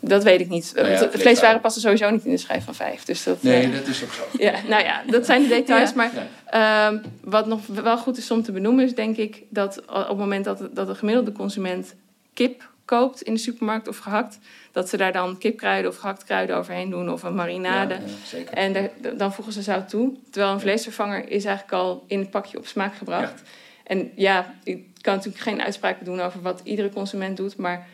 [0.00, 0.72] Dat weet ik niet.
[0.74, 1.20] Nou ja, vleeswaren.
[1.20, 3.04] vleeswaren passen sowieso niet in de schijf van 5.
[3.04, 4.22] Dus dat, Nee, eh, dat is ook zo.
[4.44, 5.90] Ja, nou ja, dat zijn de details.
[5.90, 5.96] Ja.
[5.96, 6.10] Maar
[6.46, 10.16] ehm, wat nog wel goed is om te benoemen, is denk ik dat op het
[10.16, 11.94] moment dat, dat de gemiddelde consument
[12.34, 14.38] kip koopt in de supermarkt of gehakt,
[14.72, 17.94] dat ze daar dan kipkruiden of gehakt kruiden overheen doen of een marinade.
[17.94, 18.54] Ja, zeker.
[18.54, 20.16] En dan voegen ze zout toe.
[20.30, 23.42] Terwijl een vleesvervanger is eigenlijk al in het pakje op smaak gebracht.
[23.84, 27.86] En ja, ik kan natuurlijk geen uitspraken doen over wat iedere consument doet, maar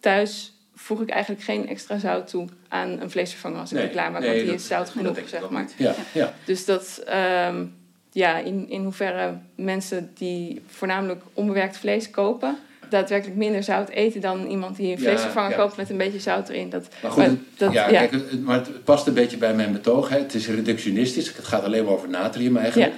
[0.00, 3.92] thuis voeg ik eigenlijk geen extra zout toe aan een vleesvervanger als ik Nee, het
[3.92, 5.66] klaarmaak, nee, want die dat- is zout genoeg, zeg maar.
[5.76, 6.34] Ja, ja.
[6.44, 7.64] Dus dat, ehm,
[8.12, 12.56] ja, in, in hoeverre mensen die voornamelijk onbewerkt vlees kopen,
[12.90, 15.56] daadwerkelijk minder zout eten dan iemand die een vleesvervanger ja.
[15.56, 16.70] koopt met een beetje zout erin.
[16.70, 17.98] Dat, Maar goed, dat, ja, ja.
[17.98, 20.08] Kijk, het- maar het past een beetje bij mijn betoog.
[20.08, 20.18] Hè.
[20.18, 21.36] Het is reductionistisch.
[21.36, 22.92] Het gaat alleen maar over natrium eigenlijk.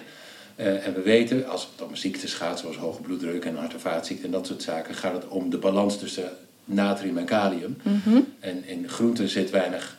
[0.56, 3.80] Eh, en we weten, als het om ziektes gaat, zoals hoge bloeddruk en hart- en
[3.80, 6.28] vaatziekten en dat soort zaken, gaat het om de balans tussen
[6.74, 7.76] natrium en kalium.
[7.82, 8.20] Mhm.
[8.40, 9.96] En in groenten zit weinig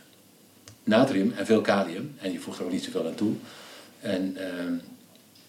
[0.83, 2.15] natrium en veel kalium.
[2.21, 3.33] En je voegt er ook niet zoveel aan toe.
[3.99, 4.73] En ehm,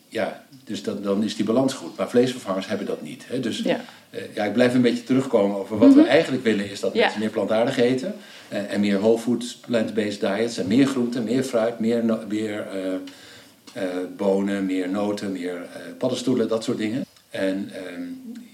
[0.08, 1.96] ja, dus dat, dan is die balans goed.
[1.96, 3.24] Maar vleesvervangers hebben dat niet.
[3.28, 3.40] Hè?
[3.40, 3.80] Dus Ja.
[4.10, 5.98] eh, ja, ik blijf een beetje terugkomen over wat Mhm.
[5.98, 7.00] we eigenlijk willen is dat Ja.
[7.00, 8.14] mensen meer plantaardig eten.
[8.48, 10.58] eh, en meer whole foods, plant-based diets.
[10.58, 12.66] En meer groenten, meer fruit, meer, no- meer
[13.72, 13.82] eh,
[14.16, 15.66] bonen, meer noten, meer
[15.98, 17.04] paddenstoelen, dat soort dingen.
[17.30, 18.02] En ehm,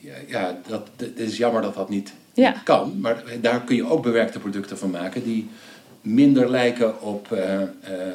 [0.00, 2.54] ja, ja, dat, het is jammer dat dat niet Ja.
[2.64, 3.00] kan.
[3.00, 5.48] Maar daar kun je ook bewerkte producten van maken die
[6.00, 7.60] minder lijken op eh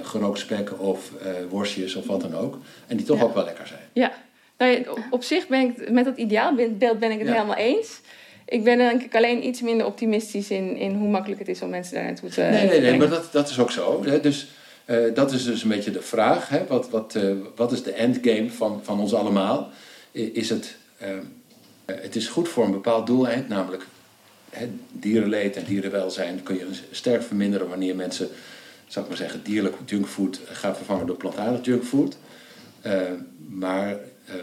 [0.04, 2.58] gerookt spek of eh, worstjes of wat dan ook.
[2.88, 3.24] En die toch Ja.
[3.24, 3.80] ook wel lekker zijn.
[3.94, 4.12] Ja,
[4.58, 7.34] nou, ja, op- zich ben ik met dat ideaalbeeld ben ik het Ja.
[7.34, 8.00] helemaal eens.
[8.46, 11.70] Ik ben denk ik alleen iets minder optimistisch in, in hoe makkelijk het is om
[11.70, 12.98] mensen daar naartoe te Nee, nee, nee, brengen.
[13.00, 14.04] maar dat, dat is ook zo.
[14.06, 14.20] Hè?
[14.20, 14.48] Dus
[15.14, 16.50] dat is dus een beetje de vraag.
[16.50, 16.62] Hè?
[16.68, 17.18] Wat, wat,
[17.56, 19.70] wat is de endgame van, van ons allemaal?
[20.12, 20.76] Is het,
[21.86, 23.86] het is goed voor een bepaald doeleind, namelijk
[24.92, 28.28] dierenleed en dierenwelzijn kun je sterk verminderen wanneer mensen,
[28.88, 32.18] zou ik maar zeggen, dierlijk junkfood gaan vervangen door plantaardig junkfood.
[32.82, 33.02] Eh,
[33.50, 33.90] maar
[34.26, 34.36] eh,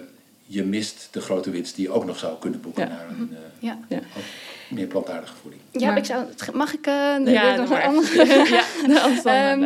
[0.47, 2.89] je mist de grote winst die je ook nog zou kunnen boeken Ja.
[2.89, 3.79] naar een eh, Ja.
[3.89, 4.01] Ja.
[4.71, 5.63] Meer plantaardige voeding.
[5.73, 6.87] Ja, Maar- ik zou, het- mag ik...
[6.87, 7.19] Ja,
[7.57, 8.25] nog een andere-
[8.89, 9.63] ja, Ehm.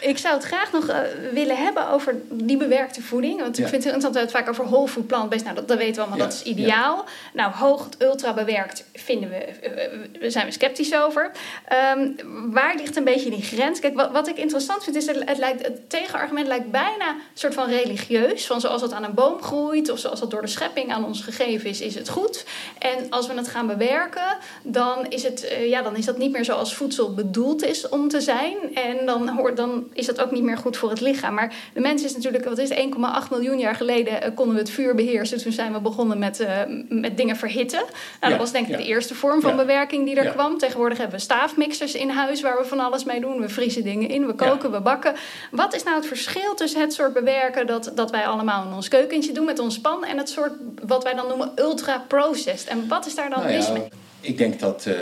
[0.00, 0.98] Ik zou het graag nog eh,
[1.32, 3.40] willen hebben over die bewerkte voeding.
[3.40, 5.44] Want ik vind het interessant dat we het vaak over whole food plant-based.
[5.44, 7.04] Nou, dat, dat weten we allemaal, Ja, dat is ideaal.
[7.32, 11.30] Nou, hoog ultra bewerkt vinden we, eh, we zijn we sceptisch over.
[11.64, 12.08] Ehm,
[12.50, 13.80] waar ligt een beetje die grens?
[13.80, 17.20] Kijk, wat, wat ik interessant vind is, dat het, lijkt, het tegenargument lijkt bijna een
[17.34, 18.46] soort van religieus.
[18.46, 21.20] Van zoals het aan een boom groeit of zoals het door de schepping aan ons
[21.20, 22.44] gegeven is, is het goed.
[22.78, 26.32] En als we het gaan bewerken, dan is, het, eh, ja, dan is dat niet
[26.32, 28.56] meer zoals voedsel bedoeld is om te zijn.
[28.74, 31.34] En dan, hoort, dan is dat ook niet meer goed voor het lichaam.
[31.34, 34.60] Maar de mens is natuurlijk, wat is het, 1,8 miljoen jaar geleden eh, konden we
[34.60, 35.42] het vuur beheersen.
[35.42, 37.78] Toen zijn we begonnen met, eh, met dingen verhitten.
[37.78, 38.76] Nou, Ja, dat was denk ik ja.
[38.76, 40.58] de eerste vorm van bewerking die er kwam.
[40.58, 43.40] Tegenwoordig hebben we staafmixers in huis waar we van alles mee doen.
[43.40, 45.14] We vriezen dingen in, we koken, we bakken.
[45.50, 48.88] Wat is nou het verschil tussen het soort bewerken dat, dat wij allemaal in ons
[48.88, 50.52] keukentje doen met ons pan en het soort
[50.86, 52.68] wat wij dan noemen ultra-processed?
[52.68, 53.88] En wat is daar dan Nou mis mee?
[54.26, 54.94] Ik denk dat eh,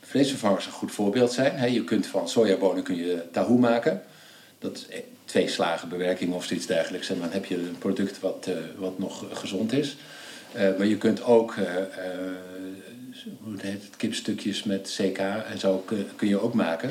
[0.00, 1.72] vleesvervangers een goed voorbeeld zijn.
[1.72, 4.02] Je kunt van sojabonen kun je tahoe maken.
[4.58, 7.10] Dat is eh, twee slagen bewerking of zoiets dergelijks.
[7.10, 9.96] En dan heb je een product wat, eh, wat nog gezond is.
[10.52, 11.54] Eh, maar je kunt ook,
[13.42, 15.84] hoe heet het, kipstukjes met CK en zo
[16.16, 16.90] kun, je ook maken.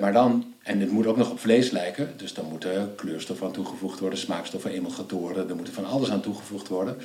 [0.00, 3.52] Maar dan, en het moet ook nog op vlees lijken, dus dan moeten kleurstoffen aan
[3.52, 6.96] toegevoegd worden, smaakstoffen, emulgatoren, er moet van alles aan toegevoegd worden.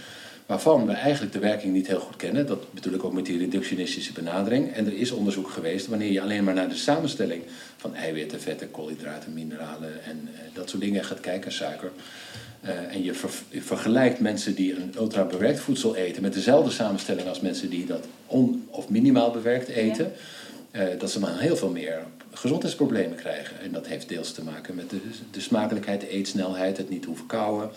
[0.46, 2.48] Waarvan we eigenlijk de werking niet heel goed kennen.
[2.48, 4.74] Dat bedoel ik ook met die reductionistische benadering.
[4.74, 7.44] En er is onderzoek geweest wanneer je alleen maar naar de samenstelling
[7.78, 11.92] van eiwitten, vetten, koolhydraten, mineralen en eh, dat soort dingen gaat kijken, suiker.
[12.62, 16.72] Eh, en je, ver- je vergelijkt mensen die een ultra bewerkt voedsel eten met dezelfde
[16.72, 20.12] samenstelling als mensen die dat on- of minimaal bewerkt eten.
[20.72, 22.00] eh, dat ze dan heel veel meer
[22.34, 23.60] gezondheidsproblemen krijgen.
[23.62, 24.98] En dat heeft deels te maken met de,
[25.32, 27.70] de smakelijkheid, de eetsnelheid, het niet hoeven kauwen.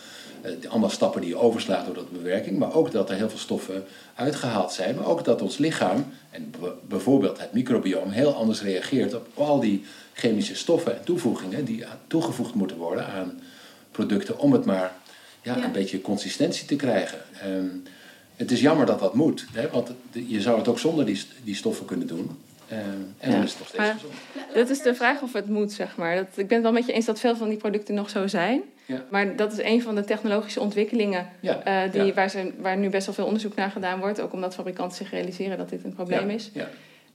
[0.42, 2.58] Eh, allemaal stappen die je overslaat door dat bewerking.
[2.58, 4.94] Maar ook dat er heel veel stoffen uitgehaald zijn.
[4.94, 6.54] Maar ook dat ons lichaam, en
[6.88, 12.54] bijvoorbeeld het microbiome, heel anders reageert op al die chemische stoffen en toevoegingen die toegevoegd
[12.54, 13.40] moeten worden aan
[13.90, 14.92] producten om het maar
[15.42, 15.64] ja, Ja.
[15.64, 17.18] een beetje consistentie te krijgen.
[17.40, 17.66] Ehm,
[18.36, 21.54] het is jammer dat dat moet, hè, want je zou het ook zonder die, die
[21.54, 22.38] stoffen kunnen doen.
[22.68, 22.80] Ehm,
[23.18, 23.42] en dan Ja.
[23.42, 24.12] is het nog steeds Maar- gezond.
[24.54, 26.16] Dat is de vraag of het moet, zeg maar.
[26.16, 28.26] Dat, ik ben het wel met je eens dat veel van die producten nog zo
[28.26, 28.60] zijn.
[28.84, 29.04] Ja.
[29.10, 32.12] Maar dat is een van de technologische ontwikkelingen Ja, eh, die, ja.
[32.12, 34.20] waar, ze, waar nu best wel veel onderzoek naar gedaan wordt.
[34.20, 36.50] Ook omdat fabrikanten zich realiseren dat dit een probleem Ja, is.
[36.52, 36.68] Ja.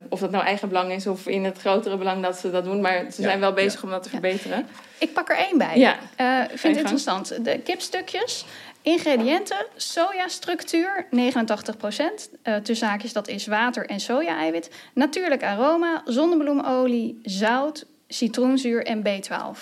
[0.10, 2.82] Of dat nou eigen belang is of in het grotere belang dat ze dat doen.
[2.82, 3.88] Maar ze Ja, zijn wel bezig ja.
[3.88, 4.66] om dat te verbeteren.
[4.98, 5.78] Ik pak er één bij.
[5.80, 5.96] Ja.
[6.16, 7.46] Eh, vind het interessant.
[7.46, 8.46] De kipstukjes,
[8.84, 12.30] ingrediënten, sojastructuur 89%.
[12.42, 14.70] Eh tussen haakjes, dat is water en soja-eiwit.
[14.94, 19.60] Natuurlijk aroma, zonnebloemolie, zout, citroenzuur en B12.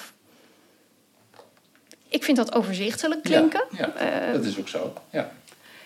[2.09, 3.63] Ik vind dat overzichtelijk klinken.
[3.77, 4.93] Ja, Eh, ja, dat is ook zo.
[5.09, 5.31] Ja.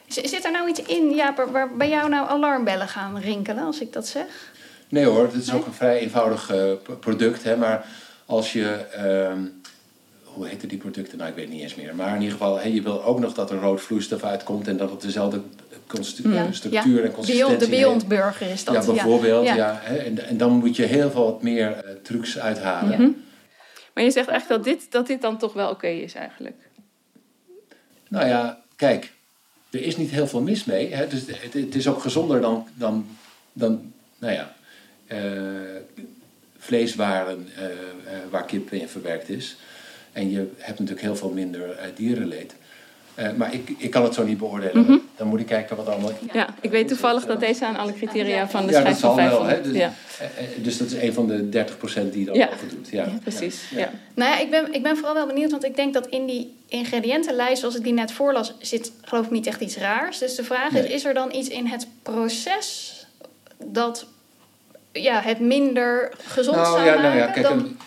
[0.07, 3.93] Zit er nou iets in, Jaap, waar- bij jou nou alarmbellen gaan rinkelen als ik
[3.93, 4.25] dat zeg?
[4.89, 7.43] Nee hoor, het is ook een vrij eenvoudig eh, product.
[7.43, 7.85] Hè, maar
[8.25, 8.85] als je...
[10.35, 11.17] hoe heten die producten?
[11.17, 11.95] Nou, ik weet niet eens meer.
[11.95, 14.67] Maar in ieder geval, hey, je wil ook nog dat er rood vloeistof uitkomt...
[14.67, 15.41] en dat het dezelfde
[16.23, 16.51] Ja.
[16.51, 18.07] structuur en consistentie Beyond, de Beyond heeft.
[18.07, 18.85] Burger is dat.
[18.85, 19.45] Ja, bijvoorbeeld.
[19.45, 19.55] Ja.
[19.55, 19.79] Ja.
[19.83, 23.01] hè, en, en dan moet je heel veel wat meer eh, trucs uithalen.
[23.01, 23.11] Ja.
[23.93, 26.55] Maar je zegt eigenlijk dat dit, dat dit dan toch wel oké is eigenlijk.
[28.09, 29.11] Nou ja, kijk,
[29.69, 30.93] er is niet heel veel mis mee.
[30.93, 31.07] Hè?
[31.07, 33.07] Dus het, het is ook gezonder dan, dan,
[33.53, 34.55] dan nou ja,
[35.07, 35.19] eh,
[36.57, 37.65] vleeswaren eh,
[38.29, 39.57] waar kip in verwerkt is.
[40.15, 42.55] En je hebt natuurlijk heel veel minder eh, dierenleed.
[43.15, 44.83] Eh, maar ik, ik kan het zo niet beoordelen.
[44.83, 44.97] Mhm.
[45.17, 46.11] Dan moet ik kijken wat allemaal...
[46.33, 49.15] Ja, ik weet toevallig dat deze aan alle criteria van de ja, schijf dat van
[49.15, 49.45] zal wel.
[49.45, 49.57] 500.
[49.65, 49.71] Hè?
[49.71, 49.93] Dus, ja.
[50.19, 51.65] eh, dus dat is een van de
[52.09, 52.49] 30% die dat Ja.
[52.57, 52.89] voldoet.
[52.89, 53.07] Ja.
[53.21, 53.69] precies.
[53.69, 53.89] Ja.
[54.13, 56.53] Nou ja, ik ben, ik ben vooral wel benieuwd, want ik denk dat in die
[56.67, 60.17] ingrediëntenlijst, zoals ik die net voorlas, zit geloof ik niet echt iets raars.
[60.19, 60.93] Dus de vraag is, Nee.
[60.93, 62.93] is er dan iets in het proces
[63.65, 64.05] dat
[64.91, 67.01] ja, het minder gezond Nou zou ja, maken?
[67.03, 67.57] nou ja, kijk, dan...
[67.59, 67.77] een-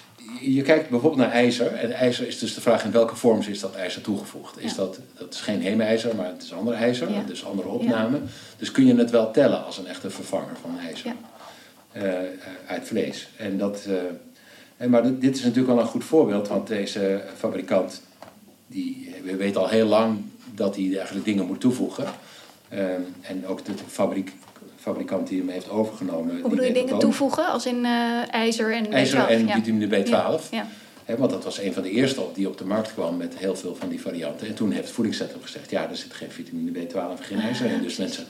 [0.40, 1.74] je kijkt bijvoorbeeld naar ijzer.
[1.74, 4.60] En ijzer is dus de vraag in welke vorm is dat ijzer toegevoegd.
[4.60, 7.10] Is dat, dat is geen heemijzer, maar het is ander ijzer.
[7.10, 7.22] Ja.
[7.26, 8.20] Dus andere opname.
[8.58, 11.12] Dus kun je het wel tellen als een echte vervanger van ijzer.
[11.92, 12.26] Eh, eh,
[12.66, 13.28] uit vlees.
[13.36, 13.88] En dat,
[14.76, 16.48] en maar dit dit is natuurlijk wel een goed voorbeeld.
[16.48, 18.02] Want deze fabrikant,
[18.66, 20.18] die we weten al heel lang
[20.54, 22.04] dat hij eigenlijk dingen moet toevoegen.
[22.68, 22.80] Eh,
[23.20, 24.32] en ook de fabriek,
[24.76, 26.40] fabrikant die hem heeft overgenomen.
[26.40, 29.28] Hoe bedoel je dingen toevoegen, als in eh, ijzer en IJzer B12?
[29.28, 29.54] en ja.
[29.54, 30.50] vitamine B12.
[30.50, 30.66] Ja,
[31.16, 33.56] want dat was een van de eerste op die op de markt kwam met heel
[33.56, 34.46] veel van die varianten.
[34.46, 37.70] En toen heeft het voedingscentrum gezegd, ja, er zit geen vitamine B12 en geen ijzer
[37.70, 37.82] in.
[37.82, 38.24] Dus mensen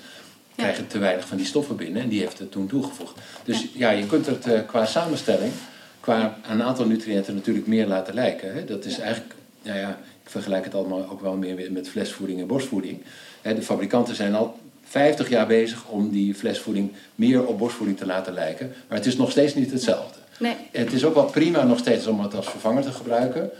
[0.56, 2.02] krijgen te weinig van die stoffen binnen.
[2.02, 3.18] En die heeft het toen toegevoegd.
[3.44, 5.52] Dus ja, je kunt het eh, qua samenstelling,
[6.00, 8.66] qua een aantal nutriënten natuurlijk meer laten lijken.
[8.66, 12.46] Dat is eigenlijk, nou ja, ik vergelijk het allemaal ook wel meer met flesvoeding en
[12.46, 13.02] borstvoeding.
[13.42, 18.32] De fabrikanten zijn al 50 jaar bezig om die flesvoeding meer op borstvoeding te laten
[18.32, 18.72] lijken.
[18.88, 20.18] Maar het is nog steeds niet hetzelfde.
[20.38, 20.56] Nee.
[20.72, 23.50] Het is ook wel prima nog steeds om het als vervanger te gebruiken.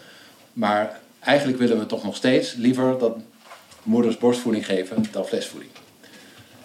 [0.52, 3.16] Maar eigenlijk willen we toch nog steeds liever dat
[3.82, 5.70] moeders borstvoeding geven dan flesvoeding.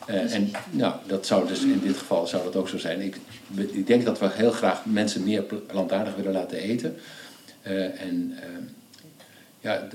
[0.06, 3.02] Eh, en nou, dat zou dus in dit geval zou dat ook zo zijn.
[3.02, 3.18] Ik,
[3.56, 6.96] ik denk dat we heel graag mensen meer pl- plantaardig willen laten eten.
[7.62, 8.48] Eh, en eh,
[9.60, 9.88] ja,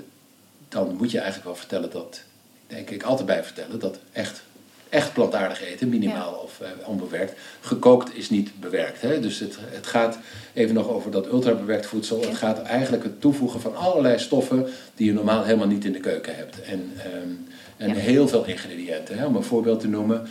[0.68, 2.22] dan moet je eigenlijk wel vertellen dat,
[2.68, 4.42] denk ik altijd bij vertellen, dat echt,
[4.88, 9.00] echt plantaardig eten, minimaal of eh, onbewerkt, gekookt is niet bewerkt.
[9.00, 9.20] Hè?
[9.20, 10.18] Dus het, het gaat
[10.52, 12.20] even nog over dat ultrabewerkt voedsel.
[12.20, 16.00] Het gaat eigenlijk het toevoegen van allerlei stoffen die je normaal helemaal niet in de
[16.00, 16.62] keuken hebt.
[16.62, 17.31] En, ehm,
[17.76, 19.18] en heel veel ingrediënten.
[19.18, 19.26] Hè?
[19.26, 20.28] Om een voorbeeld te noemen,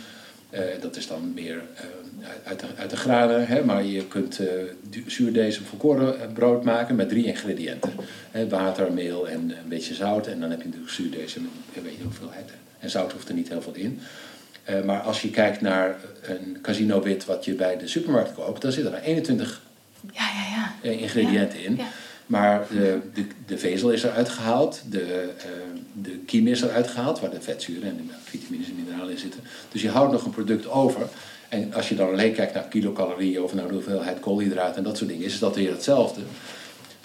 [0.50, 1.84] eh, dat is dan meer eh,
[2.44, 3.64] uit, de, uit de granen, hè?
[3.64, 4.46] maar je kunt eh
[4.90, 7.92] du- zuurdesem volkoren eh, brood maken met drie ingrediënten.
[8.30, 8.48] Hè?
[8.48, 10.26] Water, meel en een beetje zout.
[10.26, 12.50] En dan heb je natuurlijk zuurdesem en weet je hoeveelheid.
[12.78, 14.00] En zout hoeft er niet heel veel in.
[14.64, 18.62] Eh, maar als je kijkt naar een casino wit wat je bij de supermarkt koopt,
[18.62, 19.60] dan zitten er 21
[20.12, 20.90] Ja, ja, ja.
[20.98, 21.80] ingrediënten in.
[22.26, 25.00] Maar de, de, de vezel is eruit gehaald, de,
[25.38, 25.46] eh,
[25.92, 29.40] de kiem is eruit gehaald, waar de vetzuren en de vitamines en mineralen in zitten.
[29.72, 31.08] Dus je houdt nog een product over.
[31.48, 34.96] En als je dan alleen kijkt naar kilocalorieën of naar de hoeveelheid koolhydraten en dat
[34.96, 36.20] soort dingen, is dat weer hetzelfde.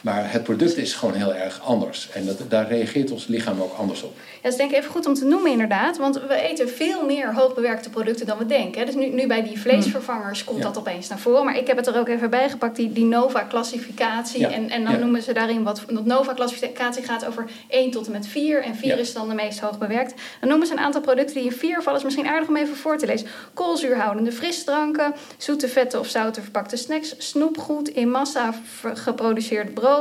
[0.04, 2.10] Maar het product is gewoon heel erg anders.
[2.14, 4.14] En dat, daar reageert ons lichaam ook anders op.
[4.16, 5.98] Ja, dat is denk ik even goed om te noemen inderdaad.
[5.98, 8.86] Want we eten veel meer hoogbewerkte producten dan we denken.
[8.86, 10.64] Dus nu, nu bij die vleesvervangers komt Ja.
[10.64, 11.46] dat opeens naar voren.
[11.46, 14.40] Maar ik heb het er ook even bij gepakt, die, die NOVA-classificatie.
[14.40, 14.50] Ja.
[14.52, 15.82] En, en dan noemen ze daarin wat...
[15.88, 18.64] Dat NOVA-classificatie gaat over 1 tot en met 4.
[18.64, 18.96] En 4 Ja.
[18.96, 20.14] is dan de meest hoogbewerkt.
[20.40, 22.00] Dan noemen ze een aantal producten die in 4 vallen.
[22.00, 23.28] is misschien aardig om even voor te lezen.
[23.54, 29.92] Koolzuurhoudende frisdranken, zoete vetten of zouten verpakte snacks, snoepgoed, in massa ver- geproduceerd brood,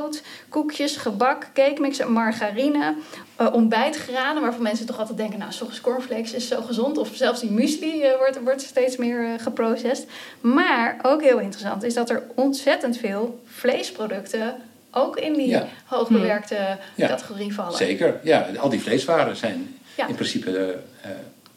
[0.49, 2.95] koekjes, gebak, cake mixen, margarine,
[3.37, 6.99] eh, ontbijtgranen, waarvan mensen toch altijd denken, nou, soms cornflakes is zo gezond.
[6.99, 10.07] Of zelfs die muesli eh, wordt, wordt steeds meer eh, geprocessed.
[10.41, 14.55] Maar ook heel interessant is dat er ontzettend veel vleesproducten
[14.91, 15.67] ook in die Ja.
[15.85, 17.07] hoogbewerkte Ja.
[17.07, 17.77] categorie vallen.
[17.77, 18.47] Zeker, ja.
[18.59, 20.07] Al die vleeswaren zijn Ja.
[20.09, 20.79] in principe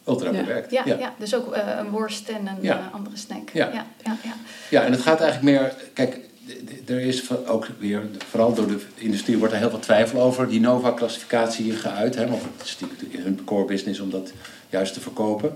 [0.08, 0.70] ultra bewerkt.
[0.70, 1.14] Ja, ja.
[1.18, 2.90] dus ook een worst en een Ja.
[2.92, 3.50] andere snack.
[3.52, 3.70] Ja.
[3.72, 4.16] Ja,
[4.70, 5.74] ja, en het gaat eigenlijk meer.
[5.92, 6.18] Kijk,
[6.86, 10.60] er is ook weer, vooral door de industrie, wordt er heel veel twijfel over die
[10.60, 12.14] Nova-classificatie geuit.
[12.14, 12.76] Hè, want het is
[13.22, 14.32] hun core business om dat
[14.70, 15.54] juist te verkopen.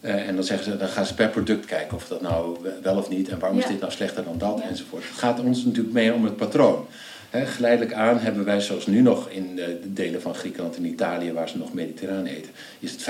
[0.00, 2.96] Eh, en dan zeggen ze, dan gaan ze per product kijken of dat nou wel
[2.96, 5.02] of niet en waarom is dit nou slechter dan dat enzovoort.
[5.08, 6.86] Het gaat ons natuurlijk meer om het patroon.
[7.30, 10.84] Hè, geleidelijk aan hebben wij, zoals nu nog in eh, de delen van Griekenland en
[10.84, 13.02] Italië, waar ze nog mediterraan eten, is het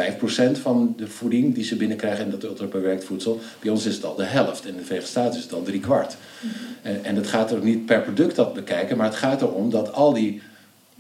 [0.58, 3.40] 5% van de voeding die ze binnenkrijgen in dat ultrabewerkt voedsel.
[3.60, 4.66] Bij ons is het al de helft.
[4.66, 6.16] In de Staten is het al drie kwart.
[6.82, 9.70] En, en het gaat er ook niet per product dat bekijken, maar het gaat erom
[9.70, 10.42] dat al die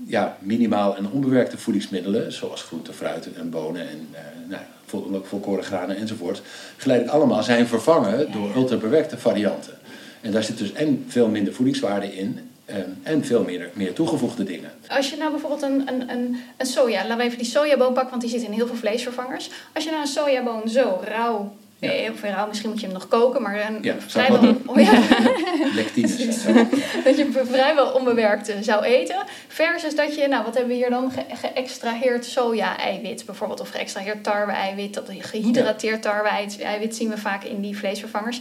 [0.06, 5.64] ja, minimaal en onbewerkte voedingsmiddelen, zoals groenten, fruiten en bonen en eh, nou, vol, volkoren
[5.64, 6.42] granen enzovoort,
[6.76, 9.72] geleidelijk allemaal zijn vervangen door ultrabewerkte varianten.
[10.20, 14.44] En daar zit dus en veel minder voedingswaarde in eh, en veel meer, meer toegevoegde
[14.44, 14.70] dingen.
[14.88, 18.10] Als je nou bijvoorbeeld een, een, een, een soja, laten we even die sojaboon pakken,
[18.10, 19.50] want die zit in heel veel vleesvervangers.
[19.74, 23.08] Als je nou een sojaboon zo rauw, eh, of rauw, misschien moet je hem nog
[23.08, 24.92] koken, maar een Ja, vrijwel, oh ja,
[25.74, 26.16] Lectines.
[27.04, 29.16] dat je hem vrijwel onbewerkt eh, zou eten.
[29.48, 34.24] Versus dat je, nou wat hebben we hier dan, Ge- geëxtraheerd soja-eiwit bijvoorbeeld, of geëxtraheerd
[34.24, 38.40] tarwe-eiwit, dat gehydrateerd tarwe-eiwit zien we vaak in die vleesvervangers.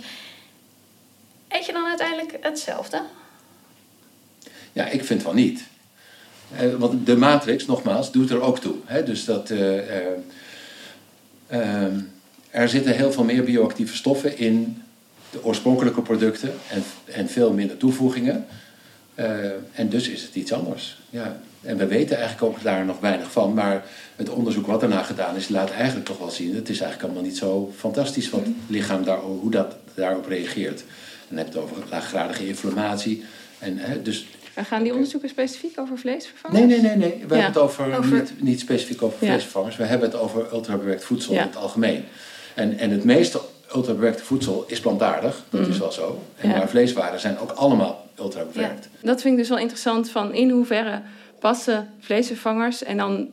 [1.48, 3.02] Eet je dan uiteindelijk hetzelfde?
[4.76, 5.64] Ja, ik vind wel niet.
[6.58, 8.76] Eh, want de matrix, nogmaals, doet er ook toe.
[8.86, 9.04] Hè?
[9.04, 10.06] Dus dat, eh, eh,
[11.48, 12.00] ehm,
[12.50, 14.82] er zitten heel veel meer bioactieve stoffen in
[15.32, 18.46] de oorspronkelijke producten en, en veel minder toevoegingen.
[19.16, 20.98] Eh, en dus is het iets anders.
[21.10, 21.40] Ja.
[21.62, 23.54] En we weten eigenlijk ook daar nog weinig van.
[23.54, 26.56] Maar het onderzoek wat daarna gedaan is, laat eigenlijk toch wel zien...
[26.56, 30.80] het is eigenlijk allemaal niet zo fantastisch wat het lichaam daar, hoe dat daarop reageert.
[30.80, 33.24] En dan heb je het over laaggradige inflammatie.
[33.60, 36.60] En, hè, dus En gaan die onderzoeken specifiek over vleesvervangers?
[36.60, 36.96] Nee, nee, nee.
[36.96, 37.10] nee.
[37.10, 37.42] We Ja.
[37.42, 39.28] hebben het over, Over- Niet, niet specifiek over Ja.
[39.28, 39.76] vleesvervangers.
[39.76, 41.42] We hebben het over ultrabewerkt voedsel Ja.
[41.42, 42.06] in het algemeen.
[42.54, 43.42] En, en het meeste
[43.76, 45.44] ultrabewerkte voedsel is plantaardig.
[45.50, 45.70] Dat Mhm.
[45.70, 46.22] is wel zo.
[46.38, 48.88] En maar vleeswaren zijn ook allemaal ultrabewerkt.
[49.02, 51.02] Dat vind ik dus wel interessant van in hoeverre
[51.40, 53.30] passen vleesvervangers en dan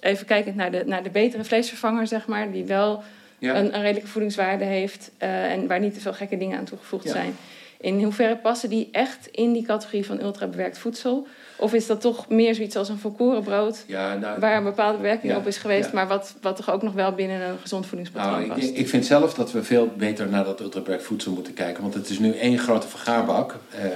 [0.00, 3.02] even kijkend naar de, naar de betere vleesvervanger, zeg maar, die wel
[3.40, 7.08] een, een redelijke voedingswaarde heeft eh, en waar niet te veel gekke dingen aan toegevoegd
[7.08, 7.36] zijn.
[7.80, 11.26] In hoeverre passen die echt in die categorie van ultrabewerkt voedsel?
[11.56, 15.32] Of is dat toch meer zoiets als een volkorenbrood, Ja, nou, waar een bepaalde bewerking
[15.32, 15.94] Ja, op is geweest, ja.
[15.94, 18.70] maar wat, wat toch ook nog wel binnen een gezond voedingspatroon Nou, ik, past?
[18.74, 21.82] ik vind zelf dat we veel beter naar dat ultrabewerkt voedsel moeten kijken.
[21.82, 23.54] Want het is nu één grote vergaarbak.
[23.70, 23.88] eh,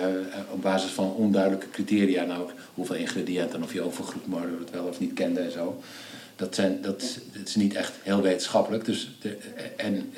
[0.50, 2.24] op basis van onduidelijke criteria.
[2.24, 5.80] Nou, hoeveel ingrediënten en of je overgroepmoeder het wel of niet kende en zo.
[6.42, 8.84] Dat, zijn, dat, is- dat is niet echt heel wetenschappelijk.
[8.84, 9.36] Dus de,
[9.76, 10.12] en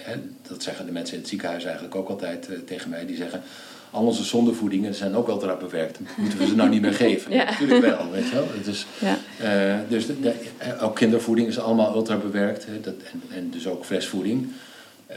[0.48, 3.06] dat zeggen de mensen in het ziekenhuis eigenlijk ook altijd eh, tegen mij.
[3.06, 3.42] Die zeggen,
[3.90, 5.98] al onze zondevoedingen zijn ook ultra bewerkt.
[6.16, 7.32] Moeten we ze nou niet meer geven?
[7.38, 7.44] Ja.
[7.44, 8.46] Natuurlijk wel, weet je wel.
[8.64, 9.84] Dus, Ja.
[9.88, 12.66] dus de- de- eh, ook kindervoeding is allemaal ultra bewerkt.
[12.66, 14.48] Hè, dat, en, en dus ook flesvoeding.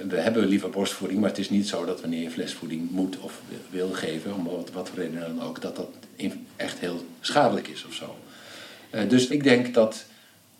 [0.08, 3.41] We hebben liever borstvoeding, maar het is niet zo dat wanneer je flesvoeding moet of
[3.70, 5.89] wil geven, om wat, wat voor reden dan ook, dat dat
[6.55, 8.16] echt heel schadelijk is of zo.
[9.08, 10.05] Dus ik denk dat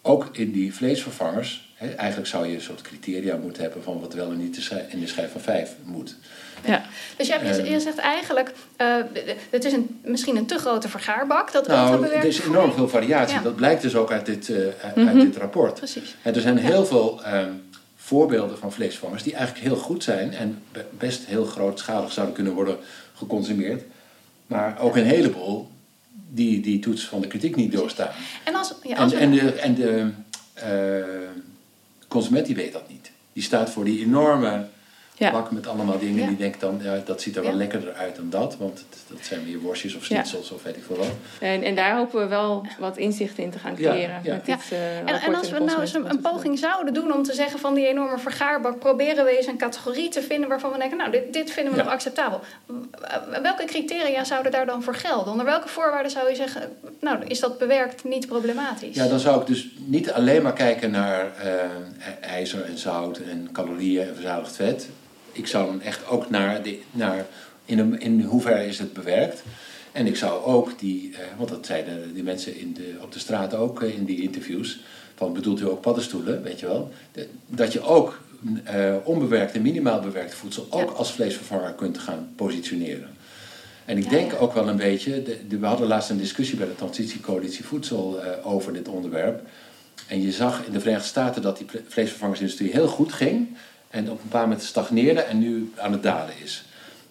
[0.08, 4.14] ook in die vleesvervangers, hè, eigenlijk zou je een soort criteria moeten hebben van wat
[4.14, 6.16] wel en niet in de schijf van vijf moet.
[6.66, 6.84] Ja.
[7.18, 7.70] Dus jij, Eh.
[7.72, 8.96] je zegt eigenlijk, eh,
[9.50, 13.36] het is een, misschien een te grote vergaarbak, dat Nou, er is enorm veel variatie.
[13.38, 13.42] Ja.
[13.44, 15.20] Dat blijkt dus ook uit dit, eh, uit Mhm.
[15.20, 15.74] dit rapport.
[15.74, 16.16] Precies.
[16.22, 17.52] En er zijn heel veel ehm,
[17.96, 22.54] voorbeelden van vleesvervangers die eigenlijk heel goed zijn en be- best heel grootschalig zouden kunnen
[22.54, 22.78] worden
[23.16, 23.84] geconsumeerd.
[24.48, 25.70] Maar ook een heleboel
[26.30, 28.10] die die toets van de kritiek niet doorstaan.
[28.44, 30.12] En als, ja, als en de, en de
[30.54, 31.06] eh,
[32.08, 33.12] consument die weet dat niet.
[33.34, 34.68] Die staat voor die enorme
[35.18, 35.32] Ja.
[35.32, 36.22] bak met allemaal dingen.
[36.22, 36.28] Ja.
[36.28, 37.58] Die denkt dan, ja, dat ziet er wel Ja.
[37.58, 38.58] lekkerder uit dan dat.
[38.58, 40.06] Want het- dat zijn meer worstjes of Ja.
[40.06, 41.08] schnitzels of weet ik veel wat.
[41.40, 44.20] En, en daar hopen we wel wat inzichten in te gaan Ja, creëren.
[44.24, 44.34] ja.
[44.34, 47.34] Met dit, eh, En, en als we nou eens een, poging zouden doen om te
[47.34, 50.98] zeggen van die enorme vergaarbak, proberen we eens een categorie te vinden waarvan we denken,
[50.98, 51.84] nou, dit, dit vinden we Ja.
[51.86, 52.40] nog acceptabel.
[53.42, 55.32] Welke criteria zouden daar dan voor gelden?
[55.32, 56.62] Onder welke voorwaarden zou je zeggen,
[57.02, 58.96] nou, is dat bewerkt niet problematisch?
[58.96, 63.50] Ja, dan zou ik dus niet alleen maar kijken naar eh, ijzer en zout en
[63.52, 64.88] calorieën en verzadigd vet.
[65.38, 67.26] Ik zou dan echt ook naar, de, naar
[67.66, 69.44] in, een- in hoeverre is het bewerkt.
[69.92, 73.20] En ik zou ook die, eh, want dat zeiden die mensen in de, op de
[73.20, 74.80] straat ook eh, in die interviews,
[75.16, 76.92] van bedoelt u ook paddenstoelen, weet je wel?
[77.12, 78.20] De- dat je ook
[78.64, 83.10] eh, onbewerkt en minimaal bewerkt voedsel ook als vleesvervanger kunt gaan positioneren.
[83.86, 86.76] En ik denk ook wel een beetje, de, we hadden laatst een discussie bij de
[86.76, 89.42] Transitiecoalitie Voedsel eh, over dit onderwerp.
[90.08, 93.58] En je zag in de Verenigde Staten dat die vleesvervangersindustrie heel goed ging.
[93.98, 96.66] En op een bepaald moment stagneerde en nu aan het dalen is.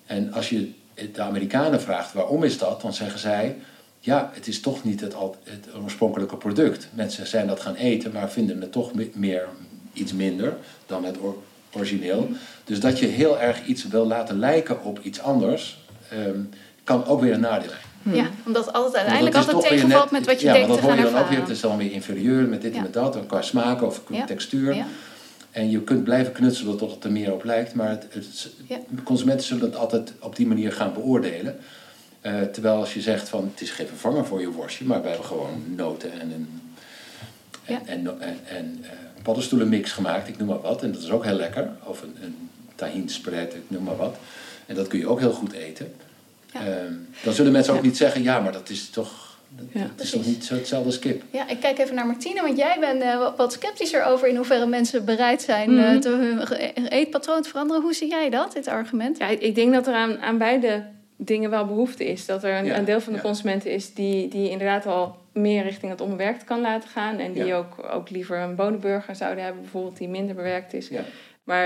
[0.07, 0.71] En als je
[1.13, 3.57] de Amerikanen vraagt waarom is dat, dan zeggen zij...
[4.01, 5.15] Ja, het is toch niet het,
[5.45, 6.89] het oorspronkelijke product.
[6.95, 9.49] Mensen zijn dat gaan eten, maar vinden het toch me- meer,
[9.93, 10.57] iets minder
[10.87, 11.37] dan het or-
[11.73, 12.29] origineel.
[12.65, 15.79] Dus dat je heel erg iets wil laten lijken op iets anders...
[16.11, 16.41] ehm,
[16.85, 17.69] kan ook weer een nadeel
[18.03, 18.17] zijn.
[18.17, 20.81] Ja, omdat altijd uiteindelijk dat is altijd tegenvalt net- met wat je ja, denkt want
[20.81, 21.41] te dat gaan hoor je dan ook weer.
[21.41, 22.77] Het is dan weer inferieur met dit Ja.
[22.77, 23.17] en met dat.
[23.17, 24.25] en Qua smaak of qua Ja.
[24.25, 24.85] textuur.
[25.57, 27.75] En je kunt blijven knutselen tot het er meer op lijkt.
[27.75, 28.79] Maar het, het- Ja.
[29.05, 31.57] consumenten zullen het altijd op die manier gaan beoordelen.
[32.21, 34.85] Eh, terwijl als je zegt van het is geen vervanger voor je worstje.
[34.85, 36.61] Maar we hebben gewoon noten en een
[37.65, 37.81] en, Ja.
[37.87, 38.91] en, en, en, eh,
[39.23, 40.29] paddenstoelenmix gemaakt.
[40.29, 40.83] Ik noem maar wat.
[40.83, 41.71] En dat is ook heel lekker.
[41.85, 44.17] Of een, een tahin spread, ik noem maar wat.
[44.67, 45.95] En dat kun je ook heel goed eten.
[46.53, 46.61] Ja.
[46.67, 46.93] Ehm,
[47.25, 49.26] dan zullen mensen ook niet zeggen, ja, maar dat is toch,
[49.57, 49.81] dat, Ja.
[49.97, 51.23] dat is toch niet zo hetzelfde als kip.
[51.31, 54.67] Ja, ik kijk even naar Martine, want jij bent eh, wat- sceptischer over in hoeverre
[54.67, 56.09] mensen bereid zijn te
[56.75, 57.83] hun eetpatroon te veranderen.
[57.83, 59.19] Hoe zie jij dat, dit argument?
[59.19, 60.85] Ja, ik- ik denk dat er aan, aan beide
[61.17, 62.27] dingen wel behoefte is.
[62.27, 63.25] Dat er een, Ja, een deel van de ja.
[63.25, 67.19] consumenten is die, die inderdaad al meer richting het onbewerkt kan laten gaan.
[67.19, 67.57] En die Ja.
[67.57, 70.89] ook, ook liever een bonenburger zouden hebben, bijvoorbeeld, die minder bewerkt is.
[70.89, 71.01] Ja.
[71.45, 71.65] Maar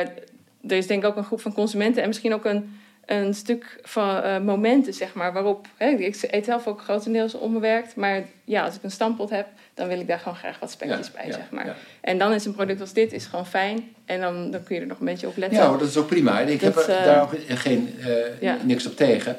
[0.69, 2.81] er is denk ik ook een groep van consumenten en misschien ook een,
[3.11, 5.67] een stuk van eh, momenten, zeg maar, waarop...
[5.77, 9.89] Hè, ik eet zelf ook grotendeels onbewerkt, maar ja, als ik een stampot heb, dan
[9.89, 11.67] wil ik daar gewoon graag wat spekjes Ja, bij, ja, zeg maar.
[11.67, 11.75] ja.
[12.01, 14.81] En dan is een product als dit is gewoon fijn en dan, dan kun je
[14.81, 15.59] er nog een beetje op letten.
[15.59, 16.41] Ja, dat is ook prima.
[16.41, 17.95] Ik heb er eh, daar ook geen,
[18.41, 19.37] eh, niks op tegen.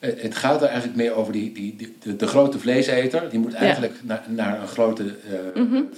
[0.00, 3.30] het gaat er eigenlijk meer over die, die, die de, de, grote vleeseter.
[3.30, 5.14] Die moet eigenlijk naar, naar een grote
[5.54, 5.88] mm -hmm.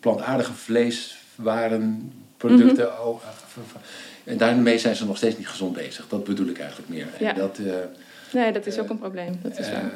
[0.00, 2.84] plantaardige vleeswaren, producten.
[2.84, 3.20] Mm -hmm.
[4.24, 6.08] En daarmee zijn ze nog steeds niet gezond bezig.
[6.08, 7.06] Dat bedoel ik eigenlijk meer.
[7.18, 7.32] Ja.
[7.32, 7.74] Dat, uh,
[8.32, 9.38] nee, dat is ook een probleem.
[9.42, 9.92] Dat is waar.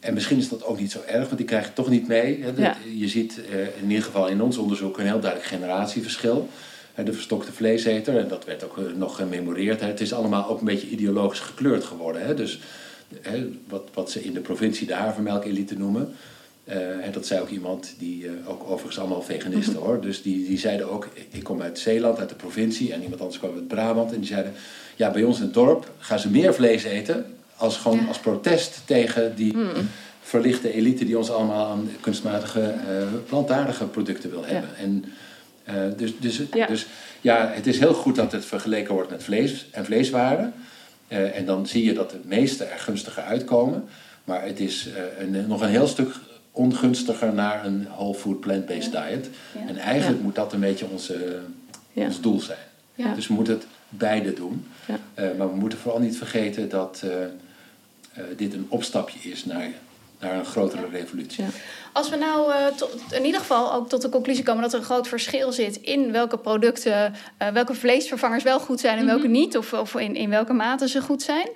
[0.00, 2.42] En misschien is dat ook niet zo erg, want die krijg je toch niet mee.
[2.42, 2.62] Hè.
[2.62, 2.76] Ja.
[2.94, 3.40] Je ziet
[3.80, 6.48] in ieder geval in ons onderzoek een heel duidelijk generatieverschil
[7.04, 8.18] de verstokte vleeseter.
[8.18, 9.80] En dat werd ook nog gememoreerd.
[9.80, 12.36] Het is allemaal ook een beetje ideologisch gekleurd geworden.
[12.36, 12.58] Dus
[13.68, 16.14] wat, wat ze in de provincie de havermelkelite noemen.
[16.64, 20.00] En dat zei ook iemand die, ook overigens allemaal veganisten hoor.
[20.00, 22.92] Dus die, die zeiden ook, ik kom uit Zeeland, uit de provincie.
[22.92, 24.12] En iemand anders kwam uit Brabant.
[24.12, 24.52] En die zeiden,
[24.96, 27.26] ja bij ons in het dorp gaan ze meer vlees eten.
[27.56, 28.06] Als gewoon ja.
[28.06, 29.88] als protest tegen die mm.
[30.22, 34.70] verlichte elite die ons allemaal aan kunstmatige, uh, plantaardige producten wil hebben.
[34.76, 34.82] Ja.
[34.82, 35.04] En
[35.68, 36.66] uh, dus, dus, ja.
[36.66, 36.86] dus
[37.20, 40.52] ja, het is heel goed dat het vergeleken wordt met vlees en vleeswaren.
[41.08, 43.84] Uh, en dan zie je dat de meeste er gunstiger uitkomen.
[44.24, 44.88] Maar het is
[45.18, 46.10] een, nog een heel stuk
[46.54, 49.30] ongunstiger naar een whole food plant-based diet.
[49.66, 51.40] En eigenlijk moet dat een beetje onze,
[51.92, 53.14] ons doel zijn.
[53.14, 54.66] Dus we moeten het beide doen.
[55.14, 57.04] maar we moeten vooral niet vergeten dat
[58.36, 59.68] dit een opstapje is naar
[60.24, 61.44] naar een grotere revolutie.
[61.44, 61.50] Ja.
[61.92, 64.78] Als we nou uh, tot, in ieder geval ook tot de conclusie komen dat er
[64.78, 69.26] een groot verschil zit in welke producten, uh, welke vleesvervangers wel goed zijn en welke
[69.26, 69.40] mm -hmm.
[69.40, 71.48] niet, of, of in, in welke mate ze goed zijn.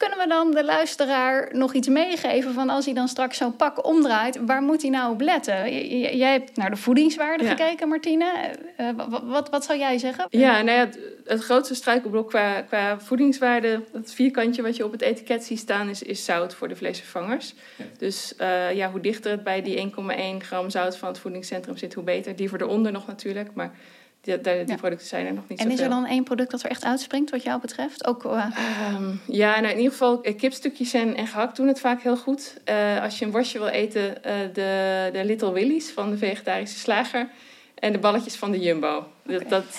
[0.00, 3.86] Kunnen we dan de luisteraar nog iets meegeven van als hij dan straks zo'n pak
[3.86, 5.72] omdraait, waar moet hij nou op letten?
[5.72, 7.50] J jij hebt naar de voedingswaarde ja.
[7.50, 8.50] gekeken, Martine.
[8.80, 10.26] Uh, wat, wat, wat, zou jij zeggen?
[10.30, 14.92] Ja, nou ja, het, het grootste struikelblok qua, qua voedingswaarde, dat vierkantje wat je op
[14.92, 17.54] het etiket ziet staan, is, is zout voor de vleesvervangers.
[17.76, 17.84] Ja.
[17.98, 19.92] Dus uh, ja, hoe dichter het bij die 1,1
[20.38, 22.36] gram zout van het voedingscentrum zit, hoe beter.
[22.36, 23.72] Die voor eronder nog natuurlijk, maar
[24.20, 24.76] die, die, die ja.
[24.76, 25.78] producten zijn er nog niet En zoveel.
[25.78, 28.06] is er dan één product dat er echt uitspringt wat jou betreft?
[28.06, 28.46] Ook, uh...
[28.94, 32.56] um, ja, nou in ieder geval kipstukjes en, en gehakt doen het vaak heel goed.
[32.70, 36.78] Uh, als je een worstje wil eten, uh, de, de Little Willy's van de vegetarische
[36.78, 37.28] slager.
[37.74, 39.06] En de balletjes van de Jumbo.
[39.48, 39.78] Dat,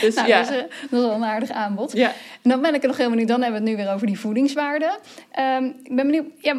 [0.00, 0.42] dus, nou, ja.
[0.42, 1.92] dat, is, dat is wel een aardig aanbod.
[1.92, 2.08] Ja.
[2.42, 3.28] En dan ben ik er nog helemaal niet.
[3.28, 4.98] Dan hebben we het nu weer over die voedingswaarde.
[5.38, 6.26] Um, ik ben benieuwd...
[6.38, 6.56] Ja,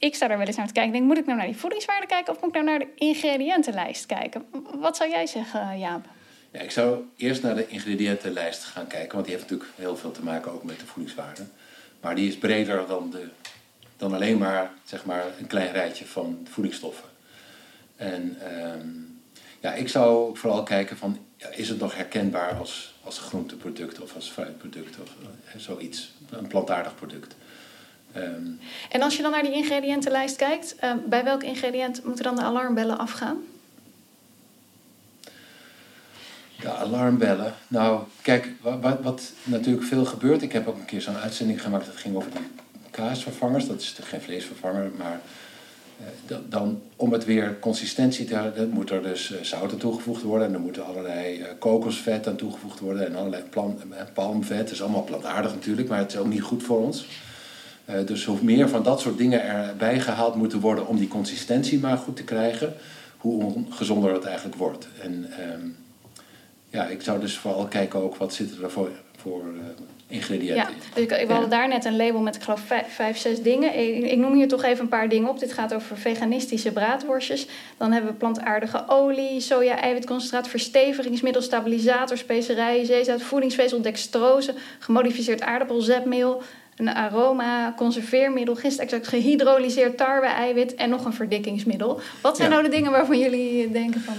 [0.00, 0.92] ik sta er wel eens naar te kijken.
[0.92, 2.94] Ik denk, moet ik nou naar die voedingswaarde kijken of moet ik nou naar de
[2.94, 4.44] ingrediëntenlijst kijken?
[4.74, 6.06] Wat zou jij zeggen, Jaap?
[6.50, 10.10] Ja, ik zou eerst naar de ingrediëntenlijst gaan kijken, want die heeft natuurlijk heel veel
[10.10, 11.42] te maken ook met de voedingswaarde.
[12.00, 13.28] Maar die is breder dan, de,
[13.96, 17.08] dan alleen maar, zeg maar een klein rijtje van voedingsstoffen.
[17.96, 18.38] En
[18.72, 19.20] um,
[19.60, 21.18] ja, ik zou vooral kijken van,
[21.50, 26.94] is het nog herkenbaar als, als groenteproduct of als fruitproduct of uh, zoiets, een plantaardig
[26.94, 27.34] product.
[28.16, 32.36] Um, en als je dan naar die ingrediëntenlijst kijkt, uh, bij welk ingrediënt moeten dan
[32.36, 33.36] de alarmbellen afgaan?
[36.60, 37.54] De alarmbellen.
[37.68, 40.42] Nou, kijk, wat, wat, natuurlijk veel gebeurt.
[40.42, 42.40] Ik heb ook een keer zo'n uitzending gemaakt dat ging over die
[42.90, 43.66] kaasvervangers.
[43.66, 45.20] Dat is geen vleesvervanger, maar
[46.30, 50.22] uh, dan om het weer consistentie te hebben, moet er dus uh, zout aan toegevoegd
[50.22, 50.46] worden.
[50.46, 53.80] En er moeten allerlei uh, kokosvet aan toegevoegd worden en allerlei plan,
[54.14, 54.58] palmvet.
[54.58, 57.06] Dat is allemaal plantaardig natuurlijk, maar het is ook niet goed voor ons.
[57.90, 61.78] Uh, dus hoe meer van dat soort dingen erbij gehaald moeten worden om die consistentie
[61.78, 62.74] maar goed te krijgen,
[63.16, 64.88] hoe ongezonder het eigenlijk wordt.
[65.02, 65.76] En um,
[66.68, 69.60] ja, ik zou dus vooral kijken ook wat zitten er voor, voor uh,
[70.10, 71.46] ingrediënten ja, dus ik, ik ja.
[71.46, 73.78] daar net een label met ik geloof vijf, vijf zes dingen.
[73.78, 75.38] Ik, ik, noem hier toch even een paar dingen op.
[75.38, 77.46] Dit gaat over veganistische braadworstjes.
[77.76, 86.42] Dan hebben we plantaardige olie, soja, eiwitconcentraat, verstevigingsmiddel, stabilisator, specerijen, zeezout, voedingsvezel, dextrose, gemodificeerd aardappelzetmeel,
[86.80, 92.00] een aroma, conserveermiddel, gistextract, gehydrolyseerd tarwe-eiwit en nog een verdikkingsmiddel.
[92.22, 92.54] Wat zijn ja.
[92.54, 94.14] nou de dingen waarvan jullie denken van...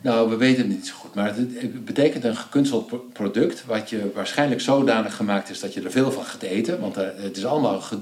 [0.00, 4.10] Nou, we weten het niet zo goed, maar het betekent een gekunsteld product wat je
[4.14, 6.80] waarschijnlijk zodanig gemaakt is dat je er veel van gaat eten.
[6.80, 7.98] Want het is allemaal ge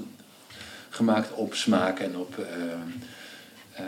[0.89, 2.45] gemaakt op smaak en op uh,
[3.79, 3.85] uh,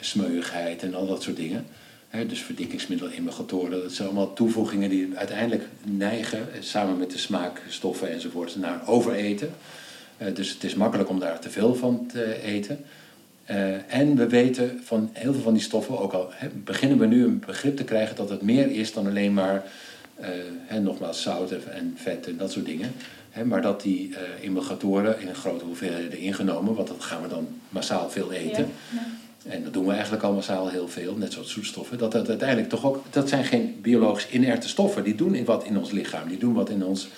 [0.00, 1.66] smeuigheid en al dat soort dingen.
[2.08, 8.10] He, dus verdikkingsmiddelen, emulgatoren, dat zijn allemaal toevoegingen die uiteindelijk neigen, samen met de smaakstoffen
[8.10, 9.50] enzovoort, naar overeten.
[10.22, 12.84] Uh, dus het is makkelijk om daar te veel van te eten.
[13.50, 17.06] Uh, en we weten van heel veel van die stoffen, ook al he, beginnen we
[17.06, 19.64] nu een begrip te krijgen dat het meer is dan alleen maar,
[20.20, 20.26] uh,
[20.66, 22.92] he, nogmaals, zout en vet en dat soort dingen.
[23.44, 28.32] Maar dat die emulgatoren in grote hoeveelheden ingenomen, want dat gaan we dan massaal veel
[28.32, 28.68] eten.
[28.90, 29.25] Ja, ja.
[29.48, 31.98] En dat doen we eigenlijk al massaal heel veel, net zoals zoetstoffen.
[31.98, 35.04] Dat dat uiteindelijk toch ook, dat zijn geen biologisch inerte stoffen.
[35.04, 37.08] Die doen wat in ons lichaam, die doen wat in ons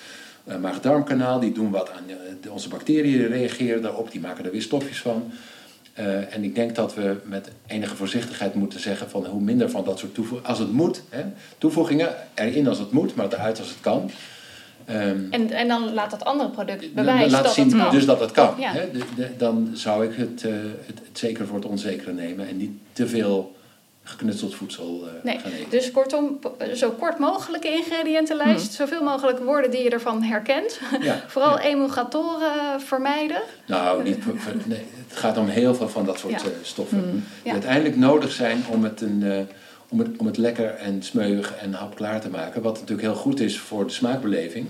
[0.47, 4.61] uh, maag-darmkanaal, die doen wat aan uh, onze bacteriën, reageren daarop, die maken er weer
[4.61, 5.31] stofjes van.
[5.99, 9.83] Uh, en ik denk dat we met enige voorzichtigheid moeten zeggen van hoe minder van
[9.83, 11.23] dat soort toevoegingen, als het moet, hè,
[11.57, 14.11] toevoegingen erin als het moet, maar eruit als het kan.
[14.89, 17.91] Ehm, En, en dan laat dat andere product bewijzen laat dat zien het kan.
[17.91, 18.53] dus dat het kan.
[18.57, 18.71] Ja.
[18.71, 18.91] Hè?
[18.91, 20.51] De- de- dan zou ik het, eh,
[20.85, 23.55] het, het zeker voor het onzekere nemen en niet te veel
[24.03, 25.69] geknutseld voedsel Nee, gaan eten.
[25.69, 26.39] dus kortom,
[26.75, 28.73] zo kort mogelijke ingrediëntenlijst.
[28.73, 30.79] Zoveel mogelijk woorden die je ervan herkent.
[31.01, 33.41] Ja, Vooral emulgatoren vermijden.
[33.65, 34.17] Nou, niet,
[34.65, 36.47] nee, het gaat om heel veel van dat soort Ja.
[36.47, 36.97] eh, stoffen.
[37.13, 37.23] Mm.
[37.43, 39.47] Die uiteindelijk nodig zijn om het, een,
[39.89, 42.61] om, het, om het lekker en smeuig en hapklaar te maken.
[42.61, 44.67] Wat natuurlijk heel goed is voor de smaakbeleving.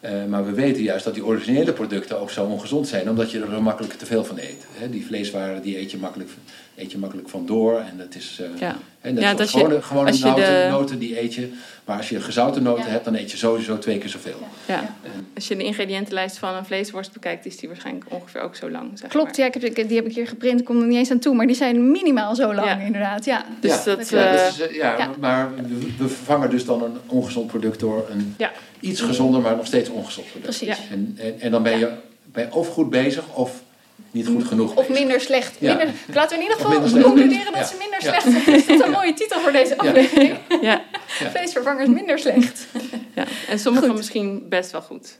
[0.00, 3.40] Eh, maar we weten juist dat die originele producten ook zo ongezond zijn, omdat je
[3.40, 4.66] er makkelijk te veel van eet.
[4.90, 6.30] Die vleeswaren die eet je makkelijk,
[6.78, 7.78] eet je makkelijk vandoor.
[7.78, 8.40] En dat is.
[8.40, 8.76] eh, Ja.
[9.02, 11.52] zoals dat je- gewone, gewone als je noten, de- noten die eet je.
[11.84, 12.90] Maar als je gezouten noten Ja.
[12.90, 14.38] hebt, dan eet je sowieso twee keer zoveel.
[14.66, 14.94] Ja.
[15.34, 18.90] Als je de ingrediëntenlijst van een vleesworst bekijkt, is die waarschijnlijk ongeveer ook zo lang.
[18.98, 19.40] Zeg Klopt, maar.
[19.40, 20.60] ja, ik heb, ik- die heb ik hier geprint.
[20.60, 21.34] Ik kom er niet eens aan toe.
[21.34, 22.78] Maar die zijn minimaal zo lang, Ja.
[22.78, 23.24] inderdaad.
[23.24, 23.44] Ja.
[23.60, 25.10] Dus ja, dat, ja, eh, dat is, eh, ja, ja.
[25.20, 25.50] maar
[25.98, 28.50] we, vervangen dus dan een ongezond product door een Ja.
[28.80, 30.56] iets gezonder, maar nog steeds ongezond product.
[30.58, 30.76] Precies.
[30.78, 30.84] Ja.
[30.94, 31.90] En, en, en dan ben je,
[32.24, 33.62] ben je of goed bezig of
[34.10, 34.98] niet goed genoeg Of bezig.
[35.02, 35.56] minder slecht.
[35.58, 35.74] Ja.
[35.76, 37.64] Minder, laten we in ieder geval concluderen dat Ja.
[37.66, 38.20] ze minder Ja.
[38.20, 38.56] slecht zijn.
[38.56, 40.36] Is dat een mooie titel voor deze aflevering?
[40.60, 40.82] ja.
[41.06, 42.66] Vleesvervangers minder slecht.
[43.14, 43.24] ja.
[43.48, 43.96] En sommige Goed.
[43.96, 45.18] misschien best wel goed.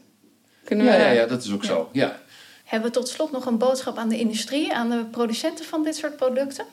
[0.63, 1.89] Kunnen we, Ja, ja, ja, dat is ook zo.
[1.91, 2.19] Ja.
[2.65, 5.95] Hebben we tot slot nog een boodschap aan de industrie, aan de producenten van dit
[5.95, 6.65] soort producten?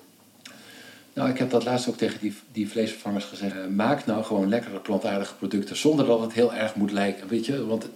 [1.12, 3.54] Nou, ik heb dat laatst ook tegen die, die vleesvervangers gezegd.
[3.70, 7.28] Maak nou gewoon lekkere plantaardige producten zonder dat het heel erg moet lijken.
[7.28, 7.88] Weet je, want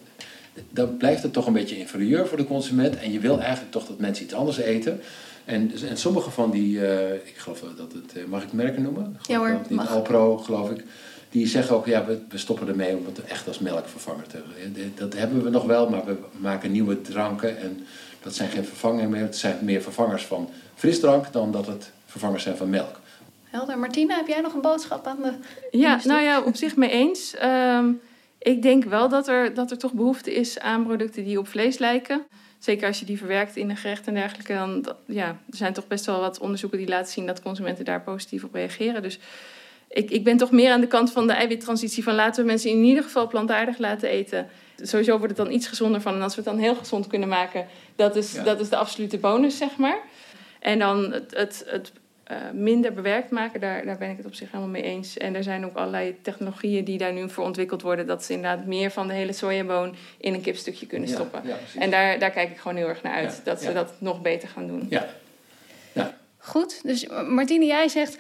[0.71, 2.97] dan blijft het toch een beetje inferieur voor de consument.
[2.97, 5.01] En je wil eigenlijk toch dat mensen iets anders eten.
[5.45, 8.83] En, dus- en sommige van die, eh, ik geloof dat het, eh, mag ik merken
[8.83, 9.17] noemen?
[9.23, 9.89] Ja hoor, dat het mag.
[9.91, 10.85] Alpro, geloof ik.
[11.31, 14.93] Die zeggen ook, ja, we, we stoppen ermee om het echt als melkvervanger te hebben.
[14.95, 17.59] Dat hebben we nog wel, maar we maken nieuwe dranken.
[17.59, 17.87] En
[18.23, 19.23] dat zijn geen vervangingen meer.
[19.23, 23.01] Het zijn meer vervangers van frisdrank dan dat het vervangers zijn van melk.
[23.45, 23.79] Helder.
[23.79, 25.33] Martina, heb jij nog een boodschap aan de
[25.79, 27.35] Ja, nou ja, op zich mee eens.
[27.35, 27.89] Ehm,
[28.43, 31.79] ik denk wel dat er, dat er toch behoefte is aan producten die op vlees
[31.79, 32.27] lijken.
[32.59, 34.55] Zeker als je die verwerkt in een gerecht en dergelijke.
[34.55, 38.03] Dan, ja, er zijn toch best wel wat onderzoeken die laten zien dat consumenten daar
[38.03, 39.03] positief op reageren.
[39.03, 39.19] Dus
[39.89, 42.03] ik, ik ben toch meer aan de kant van de eiwittransitie.
[42.03, 44.49] Van laten we mensen in ieder geval plantaardig laten eten.
[44.83, 46.15] Sowieso wordt het dan iets gezonder van.
[46.15, 47.67] En als we het dan heel gezond kunnen maken,
[47.97, 48.43] dat is, Ja.
[48.43, 49.99] dat is de absolute bonus, zeg maar.
[50.61, 51.93] En dan het, het, het
[52.31, 55.19] eh, minder bewerkt maken, daar, daar ben ik het op zich helemaal mee eens.
[55.19, 58.07] En er zijn ook allerlei technologieën die daar nu voor ontwikkeld worden.
[58.07, 61.41] Dat ze inderdaad meer van de hele sojaboon in een kipstukje kunnen stoppen.
[61.45, 63.33] ja, en daar, daar kijk ik gewoon heel erg naar uit.
[63.37, 63.75] Ja, dat ze ja.
[63.75, 64.87] dat nog beter gaan doen.
[64.91, 65.07] Ja.
[65.93, 66.17] ja.
[66.39, 68.19] Goed, dus Martine, jij zegt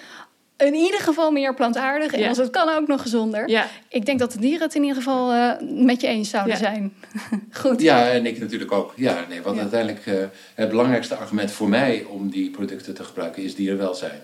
[0.61, 2.13] in ieder geval meer plantaardig.
[2.13, 2.29] En Ja.
[2.29, 3.49] als het kan ook nog gezonder.
[3.49, 5.53] Ja, Ik denk dat de dieren het in ieder geval eh,
[5.85, 6.59] met je eens zouden Ja.
[6.59, 6.93] zijn.
[7.63, 7.81] Goed.
[7.81, 8.93] Ja, en ik natuurlijk ook.
[8.97, 9.63] Ja, nee, want Ja.
[9.63, 10.15] uiteindelijk uh,
[10.55, 14.21] het belangrijkste argument voor mij om die producten te gebruiken is dierenwelzijn.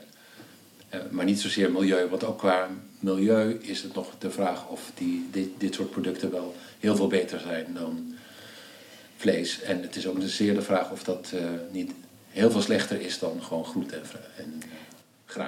[0.95, 2.68] Uh, maar niet zozeer milieu, want ook qua
[3.01, 7.07] milieu is het nog de vraag of die, dit, dit soort producten wel heel veel
[7.07, 8.14] beter zijn dan
[9.16, 9.62] vlees.
[9.62, 11.91] En het is ook zeer de vraag of dat uh, niet
[12.30, 14.03] heel veel slechter is dan gewoon groente en,
[14.37, 14.55] en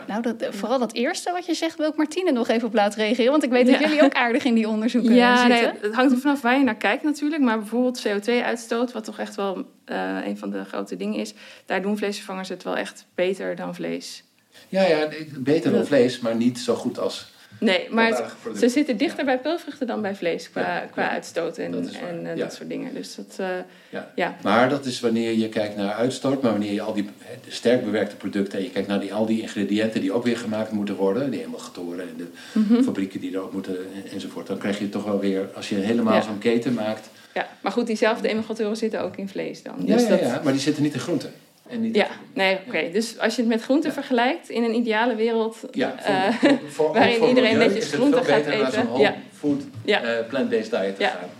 [0.07, 3.01] Nou, dat, vooral dat eerste wat je zegt, wil ik Martine nog even op laten
[3.01, 3.30] reageren.
[3.30, 3.86] Want ik weet dat Ja.
[3.86, 5.82] jullie ook aardig in die onderzoeken ja nee, zitten.
[5.82, 7.43] het hangt er vanaf waar je naar kijkt natuurlijk.
[7.43, 11.34] Maar bijvoorbeeld CO2-uitstoot, wat toch echt wel uh, een van de grote dingen is.
[11.66, 14.24] Daar doen vleesvervangers het wel echt beter dan vlees.
[14.68, 15.09] Ja, ja,
[15.39, 17.26] beter dan vlees, maar niet zo goed als
[17.61, 21.11] Nee, maar het, ze zitten dichter bij peulvruchten dan bij vlees qua, ja, qua ja,
[21.11, 22.44] uitstoot en, dat, en uh, ja.
[22.44, 22.94] dat soort dingen.
[22.94, 23.46] Dus dat, uh,
[23.90, 24.11] ja.
[24.14, 24.36] ja.
[24.42, 27.09] Maar dat is wanneer je kijkt naar uitstoot, maar wanneer je al die
[27.49, 30.72] sterk bewerkte producten en je kijkt naar die, al die ingrediënten die ook weer gemaakt
[30.72, 32.82] moeten worden, die emulgatoren en de mm -hmm.
[32.82, 33.76] fabrieken die er ook moeten
[34.12, 37.09] enzovoort, dan krijg je toch wel weer, als je helemaal zo'n keten maakt.
[37.34, 39.74] Ja, maar goed, diezelfde emulgatoren zitten ook in vlees dan.
[39.84, 40.20] Ja, dus ja, dat...
[40.20, 41.32] ja, maar die zitten niet in groenten.
[41.68, 42.68] En niet ja, nee, oké.
[42.68, 42.92] Okay.
[42.92, 43.94] Dus als je het met groenten ja.
[43.94, 46.14] vergelijkt, in een ideale wereld ja, voor,
[46.50, 48.88] uh, voor, voor, waarin iedereen netjes groenten gaat eten.
[48.88, 49.16] Naar ja.
[49.38, 50.04] food, ja.
[50.04, 51.30] Uh, plant-based diet te gaan.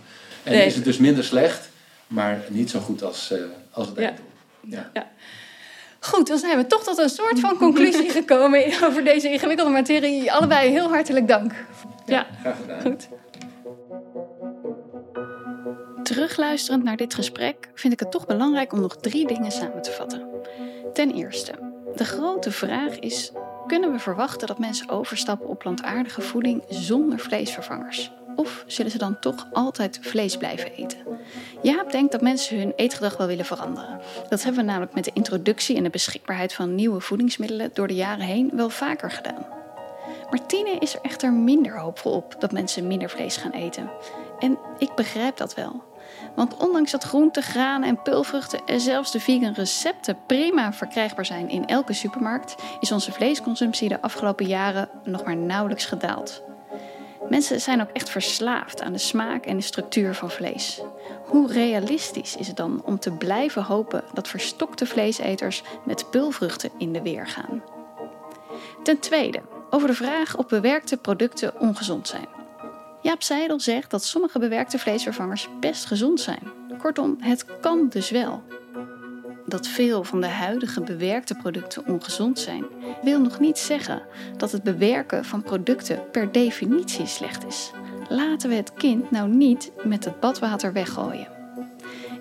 [0.43, 0.65] En nee.
[0.65, 1.69] is het dus minder slecht,
[2.07, 3.39] maar niet zo goed als, uh,
[3.71, 4.13] als het ja.
[4.61, 4.89] ja.
[4.93, 5.07] ja.
[5.99, 10.31] Goed, dan zijn we toch tot een soort van conclusie gekomen over deze ingewikkelde materie.
[10.31, 11.53] Allebei heel hartelijk dank.
[12.05, 12.81] Ja, graag gedaan.
[12.81, 13.07] Goed.
[16.09, 19.91] Terugluisterend naar dit gesprek vind ik het toch belangrijk om nog drie dingen samen te
[19.91, 20.27] vatten.
[20.93, 21.53] Ten eerste,
[21.95, 23.31] de grote vraag is:
[23.67, 28.11] kunnen we verwachten dat mensen overstappen op plantaardige voeding zonder vleesvervangers?
[28.35, 30.97] Of zullen ze dan toch altijd vlees blijven eten?
[31.61, 33.99] Jaap denkt dat mensen hun eetgedrag wel willen veranderen.
[34.29, 37.95] Dat hebben we namelijk met de introductie en de beschikbaarheid van nieuwe voedingsmiddelen door de
[37.95, 39.45] jaren heen wel vaker gedaan.
[40.29, 43.91] Martine is er echter minder hoopvol op dat mensen minder vlees gaan eten.
[44.39, 45.88] En ik begrijp dat wel.
[46.39, 51.49] Want ondanks dat groenten, granen en peulvruchten en zelfs de vegan recepten prima verkrijgbaar zijn
[51.49, 56.43] in elke supermarkt, is onze vleesconsumptie de afgelopen jaren nog maar nauwelijks gedaald.
[57.29, 60.81] Mensen zijn ook echt verslaafd aan de smaak en de structuur van vlees.
[61.25, 66.93] Hoe realistisch is het dan om te blijven hopen dat verstokte vleeseters met pulvruchten in
[66.93, 67.63] de weer gaan?
[68.83, 72.38] Ten tweede, over de vraag of bewerkte producten ongezond zijn.
[73.01, 76.51] Jaap Seidel zegt dat sommige bewerkte vleesvervangers best gezond zijn.
[76.77, 78.43] Kortom, het kan dus wel.
[79.45, 82.65] Dat veel van de huidige bewerkte producten ongezond zijn,
[83.01, 84.01] wil nog niet zeggen
[84.37, 87.71] dat het bewerken van producten per definitie slecht is.
[88.09, 91.38] Laten we het kind nou niet met het badwater weggooien.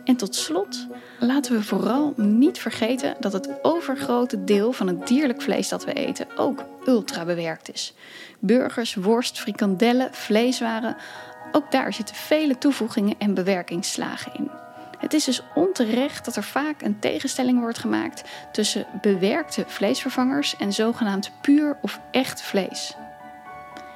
[0.08, 0.86] En tot slot
[1.18, 5.92] laten we vooral niet vergeten dat het overgrote deel van het dierlijk vlees dat we
[5.92, 7.94] eten ook ultra bewerkt is.
[8.38, 10.96] Burgers, worst, frikandellen, vleeswaren,
[11.52, 14.50] ook daar zitten vele toevoegingen en bewerkingsslagen in.
[14.98, 20.72] Het is dus onterecht dat er vaak een tegenstelling wordt gemaakt tussen bewerkte vleesvervangers en
[20.72, 22.96] zogenaamd puur of echt vlees.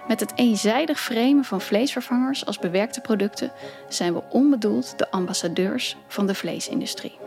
[0.08, 3.52] Met het eenzijdig framen van vleesvervangers als bewerkte producten
[3.88, 7.18] zijn we onbedoeld de ambassadeurs van de vleesindustrie.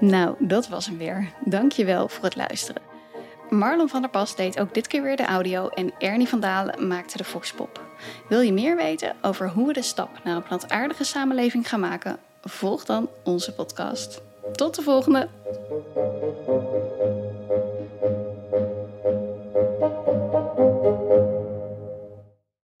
[0.00, 1.32] Nou, dat was hem weer.
[1.44, 2.82] Dankjewel voor het luisteren.
[3.50, 6.86] Marlon van der Pas deed ook dit keer weer de audio en Ernie van Dalen
[6.86, 7.82] maakte de Foxpop.
[8.28, 12.18] Wil je meer weten over hoe we de stap naar een plantaardige samenleving gaan maken?
[12.42, 14.22] Volg dan onze podcast.
[14.52, 15.28] Tot de volgende!